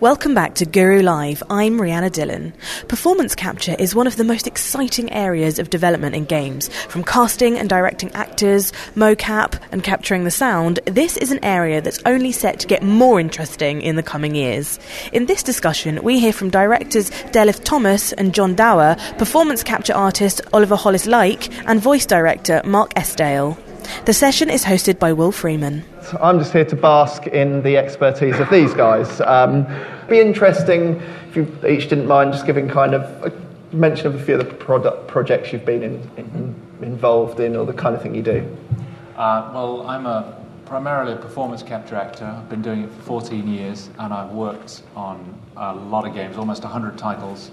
[0.00, 1.42] Welcome back to Guru Live.
[1.48, 2.52] I'm Rihanna Dillon.
[2.86, 6.68] Performance capture is one of the most exciting areas of development in games.
[6.68, 12.02] From casting and directing actors, mocap, and capturing the sound, this is an area that's
[12.04, 14.78] only set to get more interesting in the coming years.
[15.14, 20.42] In this discussion, we hear from directors Delyth Thomas and John Dower, performance capture artist
[20.52, 23.56] Oliver Hollis-Leick, and voice director Mark Estdale.
[24.04, 25.84] The session is hosted by Will Freeman.
[26.20, 29.20] I'm just here to bask in the expertise of these guys.
[29.20, 29.66] Um,
[30.08, 33.32] be interesting if you each didn't mind just giving kind of a
[33.74, 37.66] mention of a few of the product projects you've been in, in, involved in or
[37.66, 38.56] the kind of thing you do.
[39.16, 42.24] Uh, well, I'm a primarily a performance capture actor.
[42.24, 46.36] I've been doing it for 14 years, and I've worked on a lot of games,
[46.36, 47.50] almost 100 titles.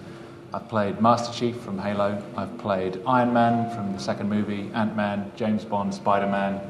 [0.53, 2.21] I've played Master Chief from Halo.
[2.37, 6.61] I've played Iron Man from the second movie, Ant Man, James Bond, Spider Man,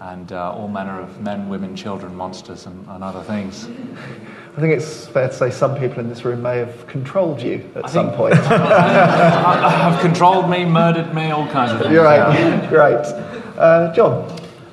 [0.00, 3.66] and uh, all manner of men, women, children, monsters, and, and, other things.
[4.56, 7.70] I think it's fair to say some people in this room may have controlled you
[7.74, 8.34] at I some point.
[8.34, 11.92] have controlled me, murdered me, all kinds of things.
[11.92, 12.66] You're right, yeah.
[12.70, 13.04] great.
[13.58, 14.24] Uh, John?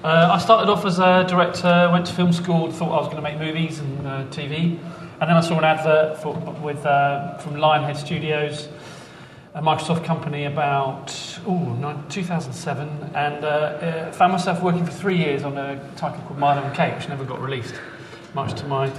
[0.02, 3.18] Uh, I started off as a director, went to film school, thought I was going
[3.18, 4.80] to make movies and uh, TV.
[5.22, 8.68] And then I saw an advert for, with, uh, from Lionhead Studios
[9.56, 11.10] a Microsoft company about
[11.48, 11.78] ooh,
[12.10, 16.62] 2007 and uh, uh, found myself working for three years on a title called Milo
[16.62, 17.74] and Kate, which never got released,
[18.34, 18.92] much to my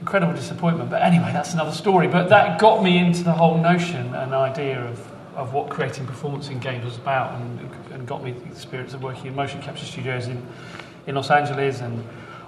[0.00, 0.88] incredible disappointment.
[0.88, 2.08] But anyway, that's another story.
[2.08, 4.98] But that got me into the whole notion and idea of,
[5.36, 9.02] of what creating performance in games was about and, and got me the experience of
[9.02, 10.42] working in motion capture studios in,
[11.06, 12.02] in Los Angeles and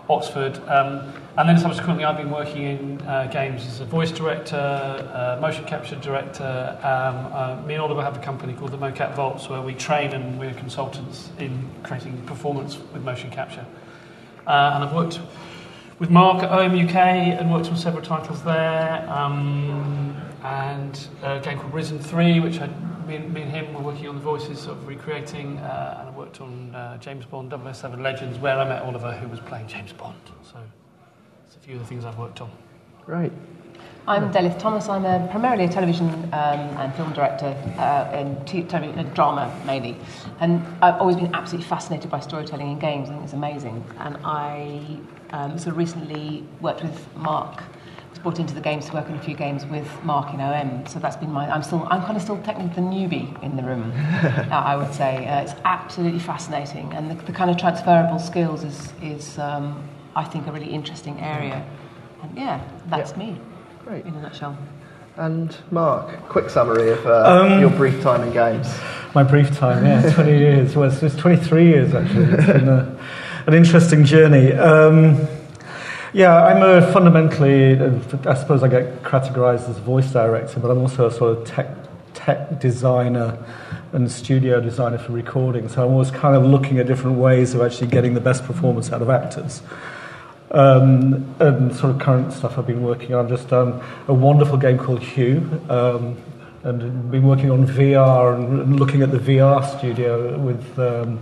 [0.09, 0.61] Oxford.
[0.69, 5.39] Um, and then subsequently, I've been working in uh, games as a voice director, uh,
[5.41, 6.79] motion capture director.
[6.83, 10.13] Um, uh, me and Oliver have a company called the Mocap Vaults where we train
[10.13, 13.67] and we're consultants in creating performance with motion capture.
[14.47, 15.21] Uh, and I've worked
[15.99, 19.09] with Mark at OM UK and worked on several titles there.
[19.09, 22.69] Um, and a game called Risen 3, which I
[23.07, 26.13] me and, me and him were working on the voices of recreating, uh, and I
[26.13, 29.93] worked on uh, James Bond 007 Legends, where I met Oliver, who was playing James
[29.93, 30.17] Bond.
[30.43, 30.59] So
[31.47, 32.51] it's a few of the things I've worked on.
[33.05, 33.33] Great.
[34.07, 34.89] I'm Delyth Thomas.
[34.89, 39.97] I'm a, primarily a television um, and film director uh, in t- television, drama mainly.
[40.41, 43.09] And I've always been absolutely fascinated by storytelling in games.
[43.09, 43.83] I think it's amazing.
[43.99, 45.01] And I
[45.31, 47.63] um, sort of recently worked with Mark
[48.25, 50.87] brought into the games to work on a few games with Mark in OM.
[50.87, 51.49] So that's been my.
[51.49, 51.87] I'm still.
[51.91, 53.93] I'm kind of still technically the newbie in the room.
[54.25, 58.65] uh, I would say uh, it's absolutely fascinating, and the, the, kind of transferable skills
[58.65, 59.87] is is um,
[60.17, 61.65] I think a really interesting area.
[62.23, 63.19] And yeah, that's yep.
[63.19, 63.41] me.
[63.85, 64.07] Great.
[64.07, 64.57] In a nutshell.
[65.17, 68.67] And Mark, quick summary of uh, um, your brief time in games.
[69.15, 70.75] My brief time, yeah, 20 years.
[70.75, 72.25] Well, it's 23 years actually.
[72.25, 72.99] It's been a,
[73.47, 74.53] an interesting journey.
[74.55, 75.29] Um,
[76.15, 77.73] yeah, I'm a fundamentally,
[78.25, 81.67] I suppose I get categorized as voice director, but I'm also a sort of tech,
[82.15, 83.37] tech designer
[83.93, 85.69] and studio designer for recording.
[85.69, 88.93] So I'm always kind of looking at different ways of actually getting the best performance
[88.93, 89.61] out of actors.
[90.53, 93.25] Um, and sort of current stuff I've been working on.
[93.25, 96.17] I've just done a wonderful game called Hue, um,
[96.63, 101.19] and been working on VR and looking at the VR studio with um,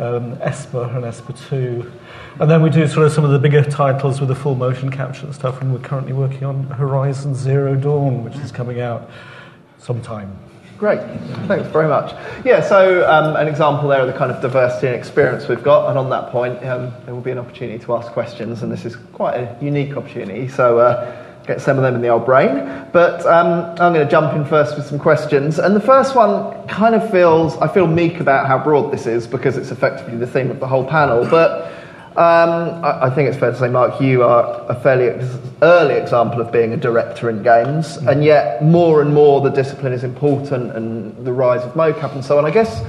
[0.00, 1.92] um, Esper and Esper 2.
[2.40, 4.90] And then we do sort of some of the bigger titles with the full motion
[4.90, 9.10] capture and stuff, and we're currently working on Horizon Zero Dawn, which is coming out
[9.78, 10.36] sometime.
[10.78, 11.00] Great,
[11.46, 12.14] thanks very much.
[12.42, 15.90] Yeah, so um, an example there of the kind of diversity and experience we've got,
[15.90, 18.86] and on that point, um, there will be an opportunity to ask questions, and this
[18.86, 20.48] is quite a unique opportunity.
[20.48, 22.86] So uh, get some of them in the old brain.
[22.92, 25.58] But um, I'm going to jump in first with some questions.
[25.58, 29.26] And the first one kind of feels, I feel meek about how broad this is
[29.26, 31.26] because it's effectively the theme of the whole panel.
[31.28, 31.72] But
[32.16, 35.94] um, I, I, think it's fair to say, Mark, you are a fairly ex- early
[35.94, 37.98] example of being a director in games.
[37.98, 38.12] Mm.
[38.12, 42.24] And yet, more and more, the discipline is important and the rise of mocap and
[42.24, 42.44] so on.
[42.44, 42.82] I guess,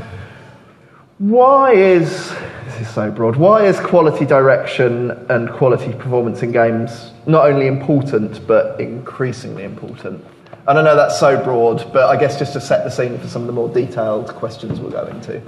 [1.21, 2.29] why is
[2.65, 3.35] this is so broad.
[3.35, 10.25] Why is quality direction and quality performance in games not only important but increasingly important?
[10.67, 13.27] And I know that's so broad, but I guess just to set the scene for
[13.27, 15.39] some of the more detailed questions we'll go into.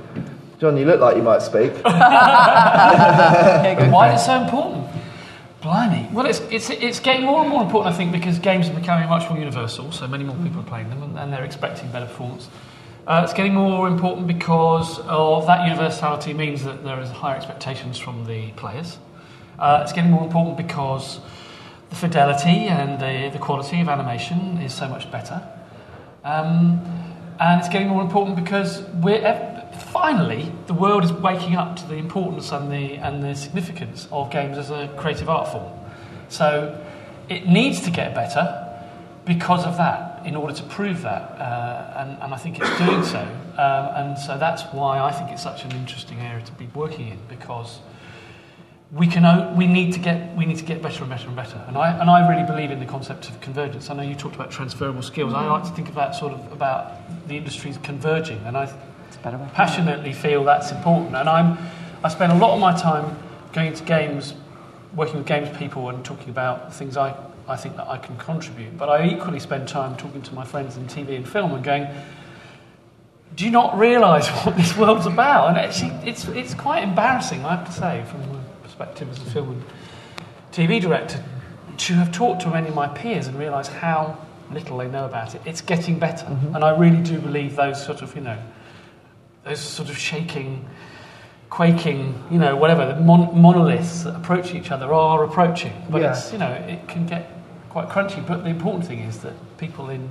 [0.60, 1.74] John, you look like you might speak.
[1.84, 1.92] Why
[4.14, 4.88] is it so important?
[5.64, 6.08] Blimey.
[6.14, 9.10] Well, it's, it's, it's getting more and more important, I think, because games are becoming
[9.10, 12.06] much more universal, so many more people are playing them, and, and they're expecting better
[12.06, 12.48] performance.
[13.06, 17.98] Uh, it's getting more important because of that universality means that there is higher expectations
[17.98, 18.98] from the players.
[19.60, 21.20] Uh, it's getting more important because
[21.90, 25.46] the fidelity and the, the quality of animation is so much better.
[26.24, 26.82] Um,
[27.40, 29.22] and it's getting more important because we're
[29.92, 34.32] finally the world is waking up to the importance and the and the significance of
[34.32, 35.72] games as a creative art form.
[36.30, 36.82] So
[37.28, 38.60] it needs to get better
[39.26, 43.04] because of that, in order to prove that, uh, and, and, I think it's doing
[43.04, 43.22] so.
[43.58, 47.10] Um, and so that's why I think it's such an interesting area to be working
[47.10, 47.80] in because
[48.94, 51.64] we can we need to get we need to get better and better and better.
[51.68, 53.90] And I and I really believe in the concept of convergence.
[53.90, 55.34] I know you talked about transferable skills.
[55.34, 58.72] I like to think about sort of about the industries converging, and I
[59.54, 61.16] passionately feel that's important.
[61.16, 61.58] And I'm
[62.04, 63.18] I spend a lot of my time
[63.52, 64.34] going to games,
[64.96, 67.16] working with games people, and talking about things I
[67.48, 68.78] I think that I can contribute.
[68.78, 71.88] But I equally spend time talking to my friends in TV and film and going,
[73.36, 75.50] do you not realise what this world's about?
[75.50, 79.32] And actually, it's, it's quite embarrassing, I have to say, from my perspective as a
[79.32, 79.64] film and
[80.52, 81.24] TV director,
[81.76, 84.18] to have talked to many of my peers and realise how
[84.52, 85.42] little they know about it.
[85.46, 86.26] It's getting better.
[86.26, 86.56] Mm-hmm.
[86.56, 88.38] And I really do believe those sort of, you know,
[89.44, 90.66] those sort of shaking,
[91.54, 95.72] quaking, you know, whatever, the mon- monoliths that approach each other are approaching.
[95.88, 96.18] But yeah.
[96.18, 97.30] it's, you know, it can get
[97.70, 98.26] quite crunchy.
[98.26, 100.10] But the important thing is that people in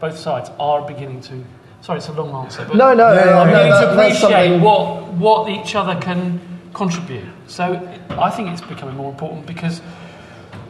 [0.00, 1.44] both sides are beginning to.
[1.80, 2.64] Sorry, it's a long answer.
[2.64, 6.40] But no, no, no, I'm beginning no, to appreciate what what each other can
[6.74, 7.28] contribute.
[7.46, 7.64] So
[8.10, 9.80] I think it's becoming more important because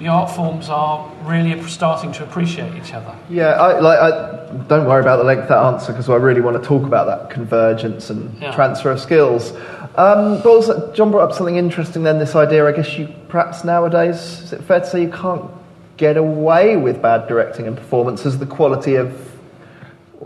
[0.01, 3.15] the art forms are really starting to appreciate each other.
[3.29, 6.41] Yeah, I, like, I, don't worry about the length of that answer because I really
[6.41, 8.53] want to talk about that convergence and yeah.
[8.53, 9.53] transfer of skills.
[9.97, 13.63] Um, but also, John brought up something interesting then, this idea, I guess you perhaps
[13.63, 15.51] nowadays, is it fair to say you can't
[15.99, 19.31] get away with bad directing and performance as the quality of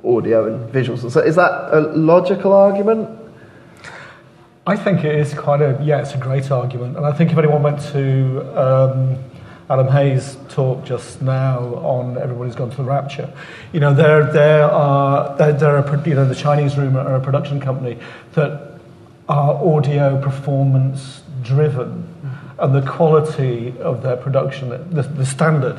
[0.05, 1.11] audio and visuals.
[1.11, 3.09] So is that a logical argument?
[4.69, 7.39] I think it is quite a yeah, it's a great argument, and I think if
[7.39, 9.19] anyone went to um,
[9.71, 13.33] Adam Hay's talk just now on everybody's gone to the rapture,
[13.73, 17.21] you know there there are there, there are you know the Chinese Room are a
[17.21, 17.99] production company
[18.35, 18.79] that
[19.29, 22.15] are audio performance driven
[22.59, 25.79] and the quality of their production, the, the standard.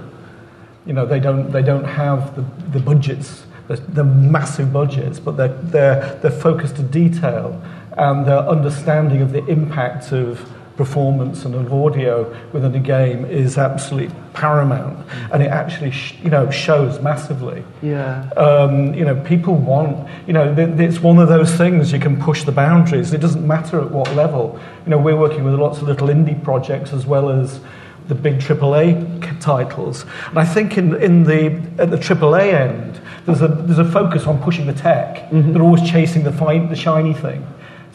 [0.85, 2.41] You know, they don't, they don't have the,
[2.71, 7.61] the budgets, the, the massive budgets, but they're, they're, they're focused to detail
[7.97, 13.57] and their understanding of the impact of performance and of audio within a game is
[13.57, 14.97] absolutely paramount,
[15.31, 17.63] and it actually sh- you know shows massively.
[17.81, 18.29] Yeah.
[18.35, 22.19] Um, you know, people want you know th- it's one of those things you can
[22.21, 23.13] push the boundaries.
[23.13, 24.59] It doesn't matter at what level.
[24.85, 27.59] You know, we're working with lots of little indie projects as well as
[28.07, 31.45] the big AAA titles, and I think in in the
[31.81, 33.01] at the AAA end.
[33.25, 35.31] There's a, there's a focus on pushing the tech.
[35.31, 35.53] Mm-hmm.
[35.53, 37.43] They're always chasing the, fine, the shiny thing.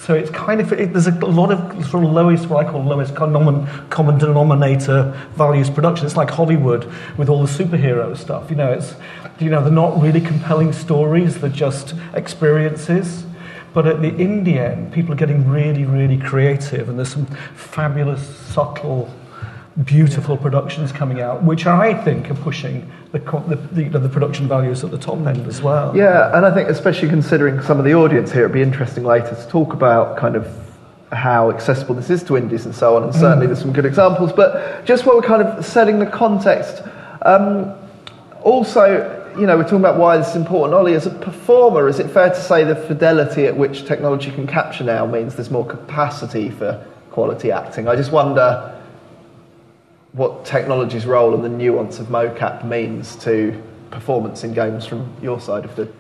[0.01, 2.83] So it's kind of, it, there's a lot of sort of lowest, what I call
[2.83, 6.07] lowest common, common denominator values production.
[6.07, 8.49] It's like Hollywood with all the superhero stuff.
[8.49, 8.95] You know, it's,
[9.39, 13.25] you know, they're not really compelling stories, they're just experiences.
[13.75, 18.27] But at the indie end, people are getting really, really creative, and there's some fabulous,
[18.37, 19.13] subtle
[19.85, 24.85] beautiful productions coming out, which I think are pushing the, the, the, the, production values
[24.85, 25.97] at the top end as well.
[25.97, 29.35] Yeah, and I think especially considering some of the audience here, it'd be interesting later
[29.35, 30.47] to talk about kind of
[31.11, 33.49] how accessible this is to indies and so on, and certainly mm.
[33.49, 34.33] there's some good examples.
[34.33, 36.85] But just while we're kind of setting the context,
[37.23, 37.75] um,
[38.43, 40.75] also, you know, we're talking about why this is important.
[40.75, 44.47] Ollie, as a performer, is it fair to say the fidelity at which technology can
[44.47, 47.89] capture now means there's more capacity for quality acting?
[47.89, 48.80] I just wonder
[50.13, 53.61] what technology's role and the nuance of mocap means to
[53.91, 55.91] performance in games from your side of the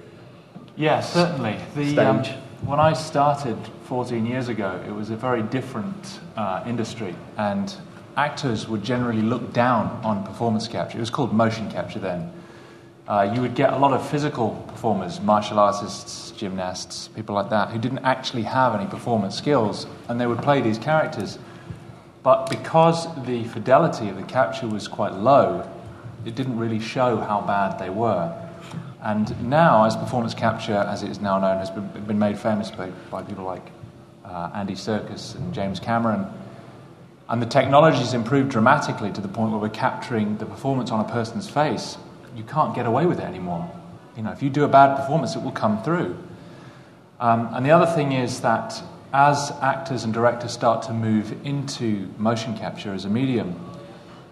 [0.76, 1.58] yeah certainly.
[1.74, 2.24] The um,
[2.64, 7.74] when I started 14 years ago it was a very different uh, industry and
[8.16, 10.98] actors would generally look down on performance capture.
[10.98, 12.32] It was called motion capture then.
[13.06, 17.70] Uh, you would get a lot of physical performers martial artists gymnasts people like that
[17.70, 21.38] who didn't actually have any performance skills and they would play these characters
[22.22, 25.68] but because the fidelity of the capture was quite low,
[26.24, 28.36] it didn't really show how bad they were.
[29.02, 32.90] And now, as performance capture, as it is now known, has been, made famous by,
[33.10, 33.66] by people like
[34.26, 36.26] uh, Andy Serkis and James Cameron,
[37.30, 41.02] and the technology has improved dramatically to the point where we're capturing the performance on
[41.04, 41.96] a person's face.
[42.36, 43.70] You can't get away with it anymore.
[44.16, 46.18] You know, if you do a bad performance, it will come through.
[47.20, 52.08] Um, and the other thing is that as actors and directors start to move into
[52.16, 53.58] motion capture as a medium,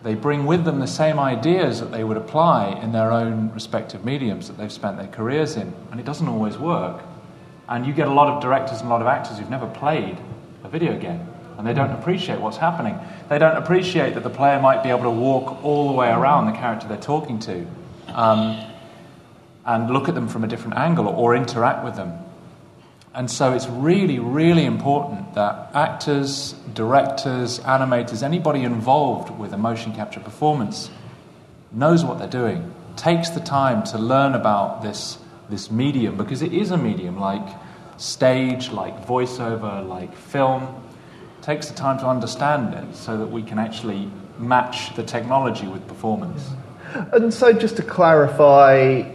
[0.03, 4.05] they bring with them the same ideas that they would apply in their own respective
[4.05, 7.03] mediums that they've spent their careers in, and it doesn't always work.
[7.69, 10.17] And you get a lot of directors and a lot of actors who've never played
[10.63, 11.27] a video game,
[11.59, 12.97] and they don't appreciate what's happening.
[13.29, 16.47] They don't appreciate that the player might be able to walk all the way around
[16.47, 17.67] the character they're talking to
[18.15, 18.65] um,
[19.67, 22.17] and look at them from a different angle or interact with them
[23.19, 29.93] and so it's really, really important that actors, directors, animators, anybody involved with a motion
[29.93, 30.89] capture performance
[31.73, 35.19] knows what they're doing, takes the time to learn about this,
[35.51, 37.45] this medium, because it is a medium like
[37.97, 40.81] stage, like voiceover, like film,
[41.43, 44.09] takes the time to understand it so that we can actually
[44.39, 46.51] match the technology with performance.
[47.13, 49.11] And so, just to clarify,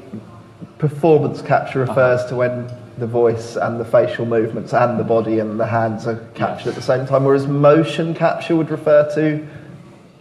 [0.78, 1.92] performance capture uh-huh.
[1.94, 6.08] refers to when the voice and the facial movements and the body and the hands
[6.08, 9.48] are captured at the same time, whereas motion capture would refer to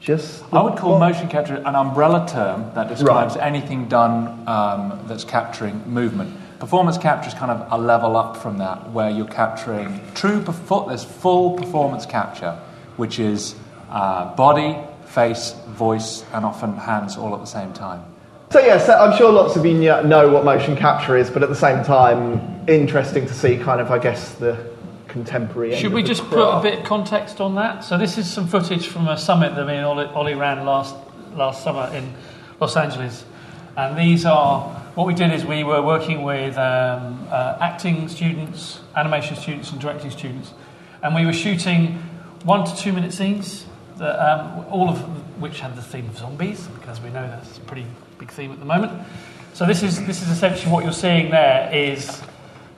[0.00, 0.42] just.
[0.52, 3.46] I would call motion capture an umbrella term that describes right.
[3.46, 6.38] anything done um, that's capturing movement.
[6.58, 10.40] Performance capture is kind of a level up from that, where you're capturing true.
[10.40, 12.52] Perfor- there's full performance capture,
[12.96, 13.54] which is
[13.90, 18.04] uh, body, face, voice, and often hands all at the same time.
[18.52, 21.56] So yes, I'm sure lots of you know what motion capture is, but at the
[21.56, 24.62] same time, interesting to see kind of, I guess, the
[25.09, 25.75] contemporary.
[25.75, 27.82] Should we just put a bit of context on that?
[27.82, 30.94] So this is some footage from a summit that me and Ollie, Ollie ran last
[31.32, 32.12] last summer in
[32.61, 33.25] Los Angeles,
[33.75, 34.61] and these are
[34.97, 39.80] what we did is we were working with um, uh, acting students, animation students, and
[39.80, 40.52] directing students,
[41.02, 41.94] and we were shooting
[42.44, 43.64] one to two minute scenes,
[43.97, 44.99] that, um, all of
[45.40, 47.87] which had the theme of zombies, because we know that's pretty
[48.22, 48.92] big theme at the moment.
[49.52, 52.22] So this is this is essentially what you're seeing there is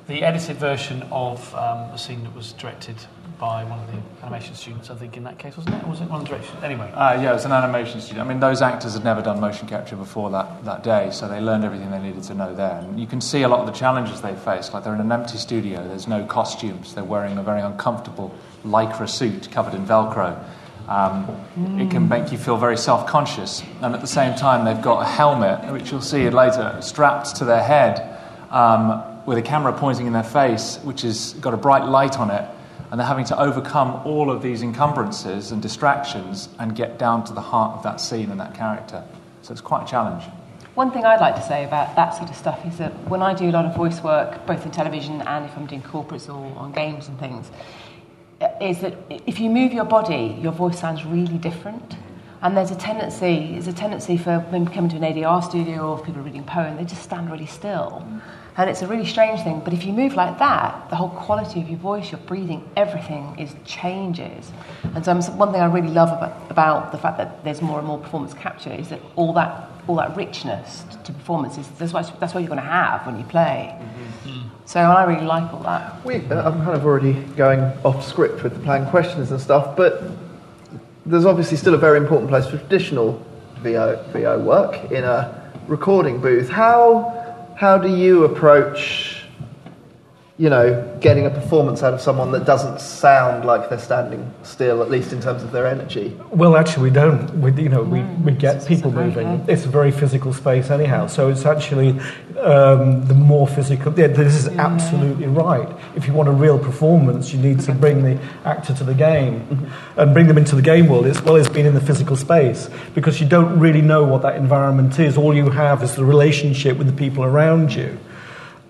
[0.08, 2.96] the edited version of um, a scene that was directed
[3.38, 5.84] by one of the animation students, I think, in that case, wasn't it?
[5.84, 6.56] Or was it one direction?
[6.62, 6.90] Anyway.
[6.92, 8.24] Uh, yeah, it was an animation student.
[8.24, 11.40] I mean, those actors had never done motion capture before that, that day, so they
[11.40, 12.78] learned everything they needed to know there.
[12.78, 14.72] And you can see a lot of the challenges they faced.
[14.72, 18.32] Like, they're in an empty studio, there's no costumes, they're wearing a very uncomfortable
[18.64, 20.42] lycra suit covered in Velcro.
[20.88, 21.26] Um,
[21.56, 21.80] mm.
[21.80, 23.62] It can make you feel very self conscious.
[23.80, 27.44] And at the same time, they've got a helmet, which you'll see later, strapped to
[27.44, 28.18] their head
[28.50, 32.30] um, with a camera pointing in their face, which has got a bright light on
[32.30, 32.48] it
[32.94, 37.32] and they're having to overcome all of these encumbrances and distractions and get down to
[37.32, 39.02] the heart of that scene and that character.
[39.42, 40.22] So it's quite a challenge.
[40.74, 43.34] One thing I'd like to say about that sort of stuff is that when I
[43.34, 46.56] do a lot of voice work, both in television and if I'm doing corporates or
[46.56, 47.50] on games and things,
[48.60, 48.94] is that
[49.26, 51.96] if you move your body, your voice sounds really different.
[52.42, 56.04] And there's a tendency, there's a tendency for when coming to an ADR studio or
[56.04, 58.06] people are reading poem, they just stand really still.
[58.56, 61.60] And it's a really strange thing, but if you move like that, the whole quality
[61.60, 64.52] of your voice, your breathing, everything is changes.
[64.94, 67.86] And so one thing I really love about, about the fact that there's more and
[67.86, 72.10] more performance capture is that all that all that richness to performance is that's what,
[72.18, 73.76] that's what you're going to have when you play.
[74.24, 74.48] Mm-hmm.
[74.64, 76.02] So I really like all that.
[76.04, 79.76] We, uh, I'm kind of already going off script with the planned questions and stuff,
[79.76, 80.02] but
[81.04, 83.22] there's obviously still a very important place for traditional
[83.58, 86.48] VO, VO work in a recording booth.
[86.48, 87.23] How
[87.54, 89.13] how do you approach,
[90.36, 94.82] you know, getting a performance out of someone that doesn't sound like they're standing still,
[94.82, 96.16] at least in terms of their energy?
[96.30, 97.40] Well, actually, we don't.
[97.40, 99.44] We, you know, we, we get people moving.
[99.46, 101.06] It's a very physical space, anyhow.
[101.06, 101.90] So it's actually
[102.40, 103.96] um, the more physical.
[103.96, 105.68] Yeah, this is absolutely right.
[105.94, 109.70] If you want a real performance, you need to bring the actor to the game
[109.96, 112.68] and bring them into the game world as well as being in the physical space
[112.92, 115.16] because you don't really know what that environment is.
[115.16, 117.96] All you have is the relationship with the people around you.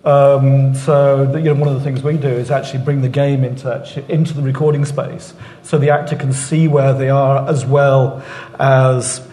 [0.04, 3.08] Um, so, the, you know, one of the things we do is actually bring the
[3.08, 5.32] game into, into the recording space
[5.62, 8.22] so the actor can see where they are as well
[8.58, 9.26] as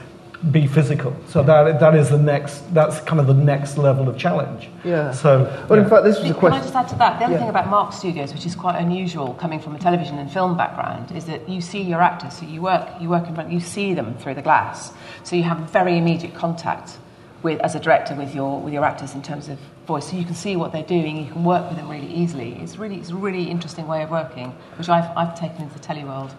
[0.49, 1.15] be physical.
[1.27, 2.73] So that that is the next.
[2.73, 4.69] That's kind of the next level of challenge.
[4.83, 5.11] Yeah.
[5.11, 5.83] So, well, yeah.
[5.83, 6.59] in fact, this was a question.
[6.59, 7.19] Can I just add to that?
[7.19, 7.39] The other yeah.
[7.39, 11.11] thing about Mark Studios, which is quite unusual, coming from a television and film background,
[11.11, 12.33] is that you see your actors.
[12.37, 14.91] So you work, you work in front, you see them through the glass.
[15.23, 16.97] So you have very immediate contact
[17.43, 20.09] with, as a director, with your with your actors in terms of voice.
[20.09, 21.17] So you can see what they're doing.
[21.17, 22.53] You can work with them really easily.
[22.61, 25.79] It's really, it's a really interesting way of working, which I've I've taken into the
[25.79, 26.33] telly world.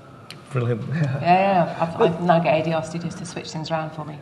[0.50, 0.82] Brilliant.
[0.92, 1.76] Yeah, yeah.
[1.80, 4.18] I've, I've now get ADR studios to switch things around for me.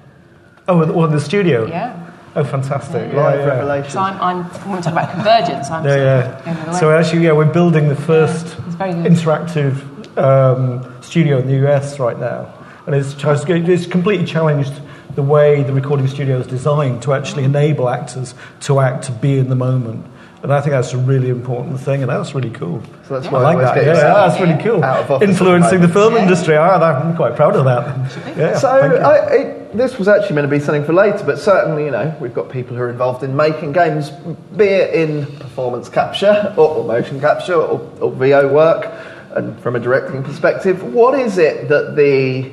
[0.69, 1.67] Oh, well, in the studio?
[1.67, 2.11] Yeah.
[2.37, 3.13] Oh, fantastic.
[3.13, 3.47] Yeah, Live yeah.
[3.47, 3.91] revelation.
[3.91, 6.79] So I'm, I'm, when we talk about convergence, I'm yeah, yeah.
[6.79, 9.75] So actually, yeah, we're building the first interactive
[10.17, 12.53] um, studio in the US right now.
[12.87, 14.73] And it's, it's completely challenged
[15.15, 19.39] the way the recording studio is designed to actually enable actors to act, to be
[19.39, 20.07] in the moment.
[20.43, 22.83] And I think that's a really important thing, and that's really cool.
[23.07, 23.39] So that's yeah.
[23.39, 23.85] I like that.
[23.85, 24.83] Yeah, that's really cool.
[25.23, 26.23] Influencing the film yeah.
[26.23, 28.37] industry, ah, I, I'm quite proud of that.
[28.39, 31.85] Yeah, so I, it, this was actually meant to be something for later, but certainly,
[31.85, 34.11] you know, we've got people who are involved in making games,
[34.57, 38.91] be it in performance capture or, or motion capture or, or VO work,
[39.33, 40.83] and from a directing perspective.
[40.83, 42.51] What is it that the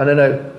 [0.00, 0.52] I don't know.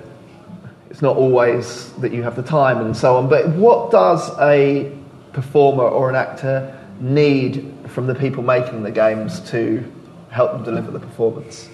[0.92, 4.92] It's not always that you have the time and so on, but what does a
[5.32, 9.90] performer or an actor need from the people making the games to
[10.28, 11.70] help them deliver the performance?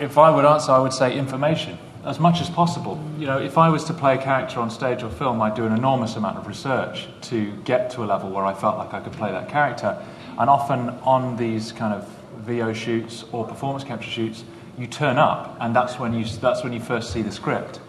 [0.00, 1.78] If I would answer, I would say information.
[2.04, 2.98] as much as possible.
[3.18, 5.66] You know, if I was to play a character on stage or film, I'd do
[5.66, 9.00] an enormous amount of research to get to a level where I felt like I
[9.00, 10.02] could play that character.
[10.38, 12.08] And often on these kind of
[12.38, 14.44] VO shoots or performance capture shoots,
[14.80, 17.80] you turn up, and that's when you that's when you first see the script.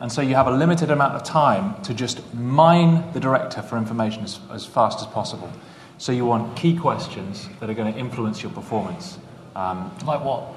[0.00, 3.76] And so you have a limited amount of time to just mine the director for
[3.76, 5.52] information as, as fast as possible.
[5.98, 9.18] So you want key questions that are going to influence your performance.
[9.54, 10.54] Um, Like what?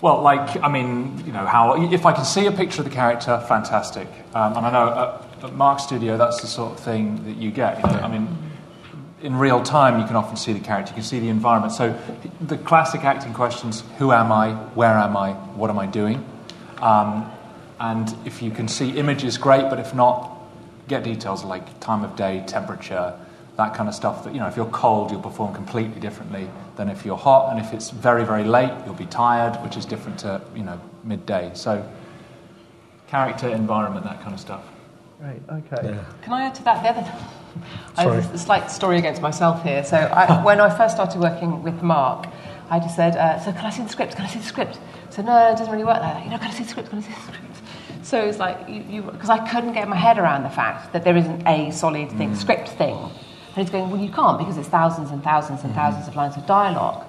[0.00, 2.94] well, like, I mean, you know, how if I can see a picture of the
[2.94, 4.08] character, fantastic.
[4.34, 7.50] Um, and I know at, at Mark Studio, that's the sort of thing that you
[7.50, 7.76] get.
[7.78, 8.00] You know?
[8.00, 8.26] I mean,
[9.22, 11.72] in real time, you can often see the character, you can see the environment.
[11.72, 11.98] So
[12.40, 14.54] the classic acting questions: Who am I?
[14.74, 15.32] Where am I?
[15.32, 16.24] What am I doing?
[16.78, 17.30] Um,
[17.78, 19.68] and if you can see images, great.
[19.70, 20.38] But if not,
[20.88, 23.18] get details like time of day, temperature,
[23.56, 24.24] that kind of stuff.
[24.24, 27.64] That you know, if you're cold, you'll perform completely differently than if you're hot, and
[27.64, 31.50] if it's very, very late, you'll be tired, which is different to you know midday.
[31.54, 31.86] So,
[33.06, 34.64] character, environment, that kind of stuff.
[35.20, 35.42] Great.
[35.50, 35.98] Okay.
[36.22, 36.82] Can I add to that?
[36.82, 37.12] The other,
[37.96, 39.84] I have a slight story against myself here.
[39.84, 40.44] So I, ah.
[40.44, 42.26] when I first started working with Mark,
[42.70, 44.16] I just said, uh, "So can I see the script?
[44.16, 44.78] Can I see the script?"
[45.10, 46.24] So no, it doesn't really work like that.
[46.24, 46.90] You know, can I see the script?
[46.90, 47.56] Can I see the script?
[48.02, 51.16] So it's like you because I couldn't get my head around the fact that there
[51.16, 52.36] isn't a solid thing, mm.
[52.36, 52.96] script thing.
[52.96, 55.80] And he's going, "Well, you can't because it's thousands and thousands and mm-hmm.
[55.80, 57.04] thousands of lines of dialogue."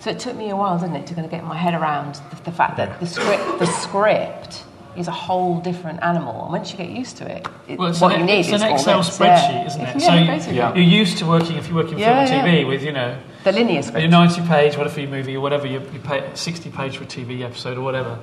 [0.00, 2.20] So it took me a while, didn't it, to kind of get my head around
[2.30, 4.64] the, the fact that the script, the script.
[4.96, 8.00] Is a whole different animal, and once you get used to it, it Well, it's
[8.00, 9.66] what an, you need it's is an Excel this, spreadsheet, yeah.
[9.66, 10.00] isn't it?
[10.00, 10.56] Yeah, so you- basically.
[10.56, 10.74] Yeah.
[10.74, 12.62] you're used to working, if you're working Yeah, film and yeah.
[12.62, 14.00] TV, with, you know, The linear script.
[14.00, 17.04] your 90 page, whatever for your movie or whatever, you, you pay 60 page for
[17.04, 18.18] a TV episode or whatever.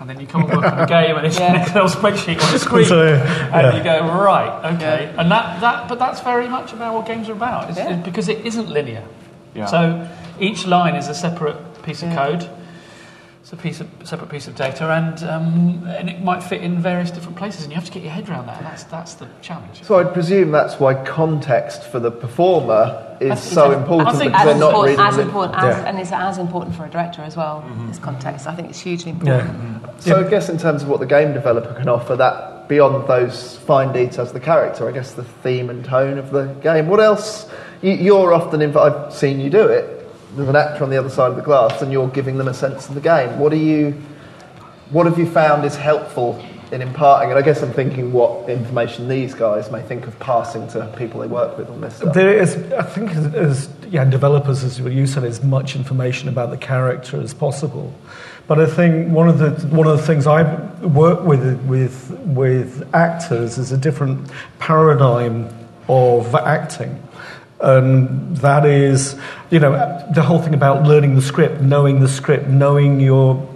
[0.00, 1.62] And then you come and work on a game and it's an Yeah.
[1.62, 2.84] Excel spreadsheet on the screen.
[2.86, 5.10] So, and you go, right, okay.
[5.12, 5.20] Yeah.
[5.20, 7.94] And that, that, but that's very much about what games are about, it's, Yeah.
[7.94, 9.02] it- because it isn't linear.
[9.54, 9.66] Yeah.
[9.66, 10.08] So
[10.40, 12.16] each line is a separate piece of Yeah.
[12.26, 12.48] code.
[13.42, 16.80] It's a piece of, separate piece of data, and um, and it might fit in
[16.80, 18.62] various different places, and you have to get your head around that.
[18.62, 19.82] That's that's the challenge.
[19.82, 24.30] So I'd presume that's why context for the performer is That's- so important I think
[24.32, 25.88] because as they're not important, reading as important as, Yeah.
[25.88, 27.62] and it's as important for a director as well.
[27.66, 27.88] Mm-hmm.
[27.88, 29.40] This context, I think it's hugely Yeah.
[29.40, 30.02] important.
[30.02, 33.56] So I guess in terms of what the game developer can offer, that beyond those
[33.58, 36.86] fine details of the character, I guess the theme and tone of the game.
[36.86, 37.48] What else?
[37.80, 38.94] You, you're often involved.
[39.06, 40.01] I've seen you do it.
[40.34, 42.54] There's an actor on the other side of the glass, and you're giving them a
[42.54, 43.38] sense of the game.
[43.38, 43.92] What are you?
[44.90, 47.30] What have you found is helpful in imparting?
[47.30, 51.20] And I guess I'm thinking what information these guys may think of passing to people
[51.20, 52.14] they work with on this stuff.
[52.14, 56.58] There is, I think, as, yeah, developers, as you said, as much information about the
[56.58, 57.92] character as possible.
[58.46, 60.42] But I think one of the one of the things I
[60.84, 65.48] work with with with actors is a different paradigm
[65.88, 67.00] of acting.
[67.62, 69.14] And that is,
[69.50, 69.72] you know,
[70.12, 73.48] the whole thing about learning the script, knowing the script, knowing your,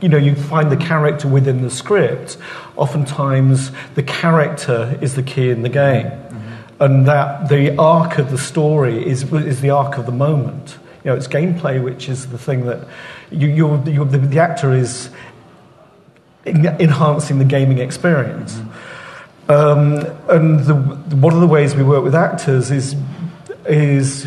[0.00, 2.38] you know, you find the character within the script.
[2.76, 6.82] Oftentimes, the character is the key in the game mm-hmm.
[6.82, 10.78] and that the arc of the story is, is the arc of the moment.
[11.04, 12.86] You know, it's gameplay, which is the thing that
[13.32, 15.10] you, you're, you're, the, the actor is
[16.46, 18.54] en- enhancing the gaming experience.
[18.54, 19.50] Mm-hmm.
[19.50, 20.74] Um, and the,
[21.16, 22.94] one of the ways we work with actors is,
[23.70, 24.26] is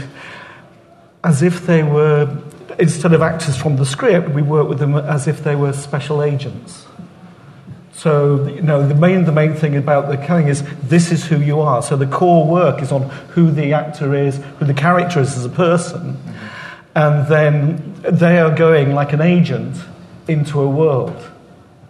[1.23, 2.35] as if they were,
[2.79, 6.23] instead of actors from the script, we work with them as if they were special
[6.23, 6.85] agents.
[7.93, 11.39] So, you know, the main, the main thing about the killing is this is who
[11.39, 11.81] you are.
[11.81, 15.45] So the core work is on who the actor is, who the character is as
[15.45, 16.17] a person.
[16.95, 19.77] And then they are going like an agent
[20.27, 21.29] into a world.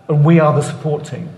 [0.07, 1.29] And we are the support team.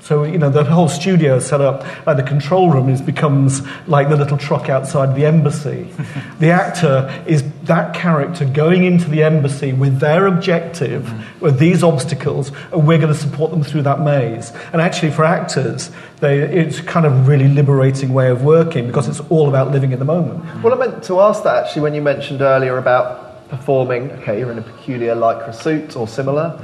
[0.00, 3.62] So, you know, the whole studio is set up, like the control room is, becomes
[3.86, 5.88] like the little truck outside the embassy.
[6.38, 11.40] the actor is that character going into the embassy with their objective, mm-hmm.
[11.40, 14.52] with these obstacles, and we're going to support them through that maze.
[14.72, 19.20] And actually, for actors, they, it's kind of really liberating way of working because it's
[19.28, 20.42] all about living in the moment.
[20.42, 20.62] Mm-hmm.
[20.62, 24.10] Well, I meant to ask that actually when you mentioned earlier about performing.
[24.12, 26.58] Okay, you're in a peculiar lycra suit or similar,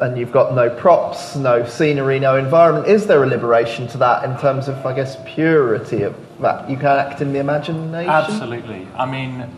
[0.00, 2.86] and you've got no props, no scenery, no environment.
[2.86, 6.68] Is there a liberation to that in terms of, I guess, purity of that?
[6.68, 8.10] You can act in the imagination.
[8.10, 8.86] Absolutely.
[8.96, 9.48] I mean,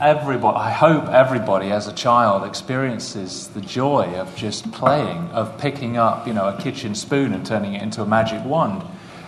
[0.00, 5.96] everybody, I hope everybody as a child experiences the joy of just playing, of picking
[5.96, 8.82] up, you know, a kitchen spoon and turning it into a magic wand.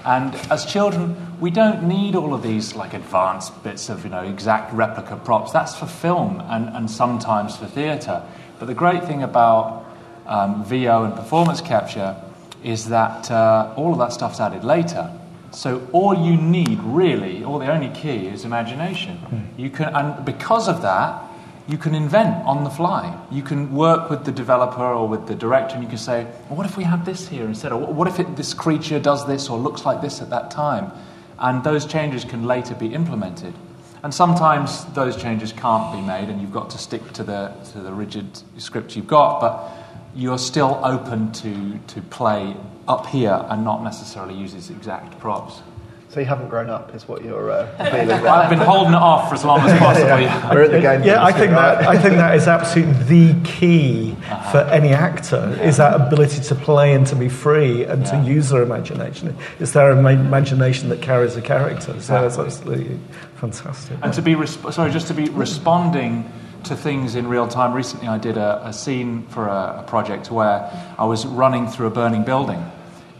[0.04, 4.22] And as children, we don't need all of these like advanced bits of, you know,
[4.22, 5.52] exact replica props.
[5.52, 8.22] That's for film and, and sometimes for theatre.
[8.58, 9.83] But the great thing about
[10.26, 12.16] um, VO and performance capture
[12.62, 15.10] is that uh, all of that stuff's added later.
[15.50, 19.18] So all you need, really, or the only key, is imagination.
[19.56, 21.22] You can, and because of that,
[21.68, 23.16] you can invent on the fly.
[23.30, 26.58] You can work with the developer or with the director, and you can say, well,
[26.58, 27.72] "What if we had this here instead?
[27.72, 30.90] Or what if it, this creature does this or looks like this at that time?"
[31.38, 33.54] And those changes can later be implemented.
[34.02, 37.78] And sometimes those changes can't be made, and you've got to stick to the to
[37.80, 38.26] the rigid
[38.58, 39.40] script you've got.
[39.40, 39.83] But
[40.14, 45.62] you're still open to to play up here and not necessarily use these exact props.
[46.10, 48.28] So you haven't grown up, is what you're uh, feeling there.
[48.28, 50.06] I've been holding it off for as long as possible.
[50.20, 50.54] yeah.
[50.54, 51.02] We're at the game.
[51.02, 51.74] Yeah, I think right?
[51.80, 54.16] that I think that is absolutely the key
[54.52, 58.50] for any actor is that ability to play and to be free and to use
[58.50, 59.36] their imagination.
[59.58, 62.00] It's their ima- imagination that carries the character.
[62.00, 62.96] So that's absolutely
[63.40, 63.98] fantastic.
[64.00, 66.30] And to be resp- sorry, just to be responding
[66.64, 67.72] to things in real time.
[67.72, 71.86] Recently, I did a, a scene for a, a project where I was running through
[71.86, 72.64] a burning building,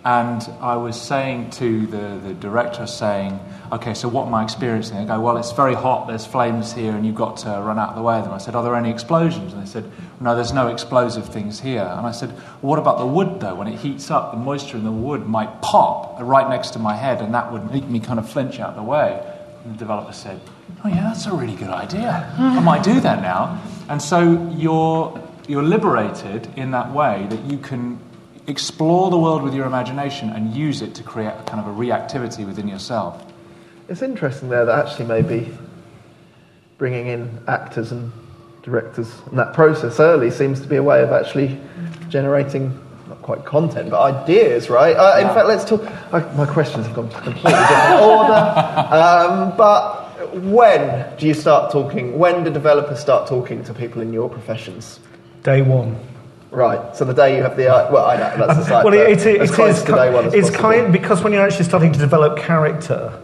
[0.05, 3.39] and I was saying to the, the director, saying,
[3.73, 6.07] "Okay, so what am I experiencing?" They go, "Well, it's very hot.
[6.07, 8.39] There's flames here, and you've got to run out of the way of them." I
[8.39, 12.07] said, "Are there any explosions?" And they said, "No, there's no explosive things here." And
[12.07, 13.55] I said, well, "What about the wood, though?
[13.55, 16.97] When it heats up, the moisture in the wood might pop right next to my
[16.97, 19.23] head, and that would make me kind of flinch out of the way."
[19.65, 20.41] And the developer said,
[20.85, 22.33] Oh, yeah, that's a really good idea.
[22.39, 23.63] I might do that now.
[23.89, 27.99] And so you're, you're liberated in that way that you can
[28.47, 31.71] explore the world with your imagination and use it to create a kind of a
[31.81, 33.23] reactivity within yourself.
[33.89, 35.57] It's interesting there that actually maybe
[36.79, 38.13] bringing in actors and
[38.63, 41.59] directors and that process early seems to be a way of actually
[42.09, 44.97] generating not quite content but ideas, right?
[44.97, 45.35] Uh, in Yeah.
[45.35, 45.83] fact, let's talk.
[46.13, 48.35] I, my questions have gone to a completely different order.
[48.95, 49.94] Um, but
[50.35, 52.19] when do you start talking?
[52.19, 55.01] When do developers start talking to people in your professions?
[55.43, 55.99] Day one.
[56.51, 56.97] Right.
[56.97, 58.85] So the day you have the uh, well, I know that's the site.
[58.85, 61.65] well, it, it, close is to day one ki- it's kind because when you're actually
[61.65, 63.19] starting to develop character,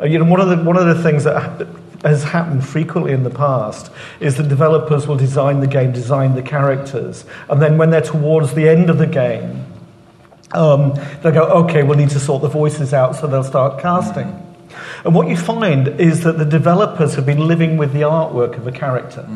[0.00, 1.66] uh, you know one of the one of the things that
[2.02, 6.42] has happened frequently in the past is that developers will design the game, design the
[6.42, 9.64] characters, and then when they're towards the end of the game,
[10.52, 14.43] um, they'll go, okay, we'll need to sort the voices out, so they'll start casting.
[15.04, 18.66] And what you find is that the developers have been living with the artwork of
[18.66, 19.28] a character.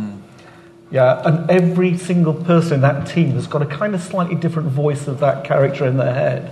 [0.91, 4.69] Yeah, and every single person in that team has got a kind of slightly different
[4.69, 6.51] voice of that character in their head.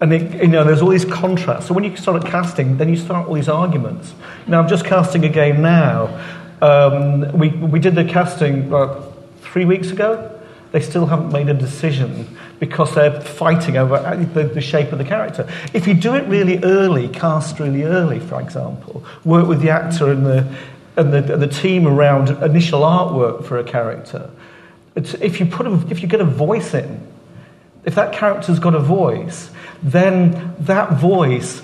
[0.00, 1.66] And it, you know, there's all these contrasts.
[1.66, 4.14] So when you start casting, then you start all these arguments.
[4.46, 6.18] Now, I'm just casting a game now.
[6.62, 9.00] Um, we, we did the casting uh,
[9.42, 10.40] three weeks ago.
[10.72, 13.98] They still haven't made a decision because they're fighting over
[14.34, 15.48] the, the shape of the character.
[15.74, 20.12] If you do it really early, cast really early, for example, work with the actor
[20.12, 20.46] and the,
[20.96, 24.30] and the, and the team around initial artwork for a character.
[24.94, 27.04] It's, if, you put a, if you get a voice in,
[27.84, 29.50] if that character's got a voice,
[29.82, 31.62] then that voice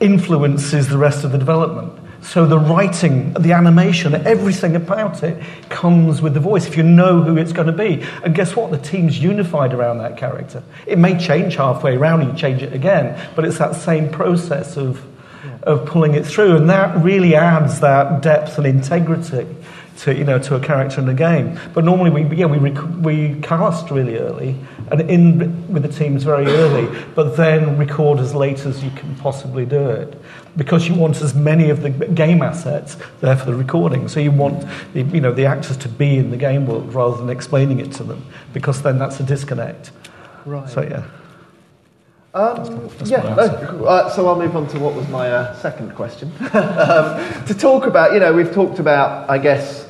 [0.00, 1.92] influences the rest of the development.
[2.26, 7.22] So the writing, the animation, everything about it comes with the voice if you know
[7.22, 8.04] who it's going to be.
[8.24, 8.72] And guess what?
[8.72, 10.64] The team's unified around that character.
[10.88, 14.76] It may change halfway around and you change it again, but it's that same process
[14.76, 15.06] of,
[15.62, 16.56] of pulling it through.
[16.56, 19.46] And that really adds that depth and integrity
[19.98, 21.58] to, you know, to a character in the game.
[21.74, 24.56] But normally we, yeah, we, rec- we cast really early
[24.90, 29.14] and in with the teams very early, but then record as late as you can
[29.16, 30.20] possibly do it
[30.56, 34.08] because you want as many of the game assets there for the recording.
[34.08, 37.16] So you want the, you know, the actors to be in the game world rather
[37.16, 39.90] than explaining it to them because then that's a disconnect.
[40.44, 40.68] Right.
[40.68, 41.04] So yeah.
[42.36, 46.30] Um, yeah, no, uh, so I'll move on to what was my uh, second question.
[46.52, 49.85] um, to talk about, you know, we've talked about, I guess,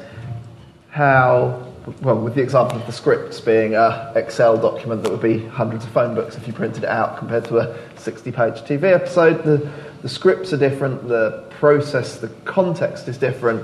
[0.96, 1.62] how,
[2.00, 5.84] well, with the example of the scripts being a Excel document that would be hundreds
[5.84, 9.70] of phone books if you printed it out compared to a 60-page TV episode, the,
[10.00, 13.62] the scripts are different, the process, the context is different.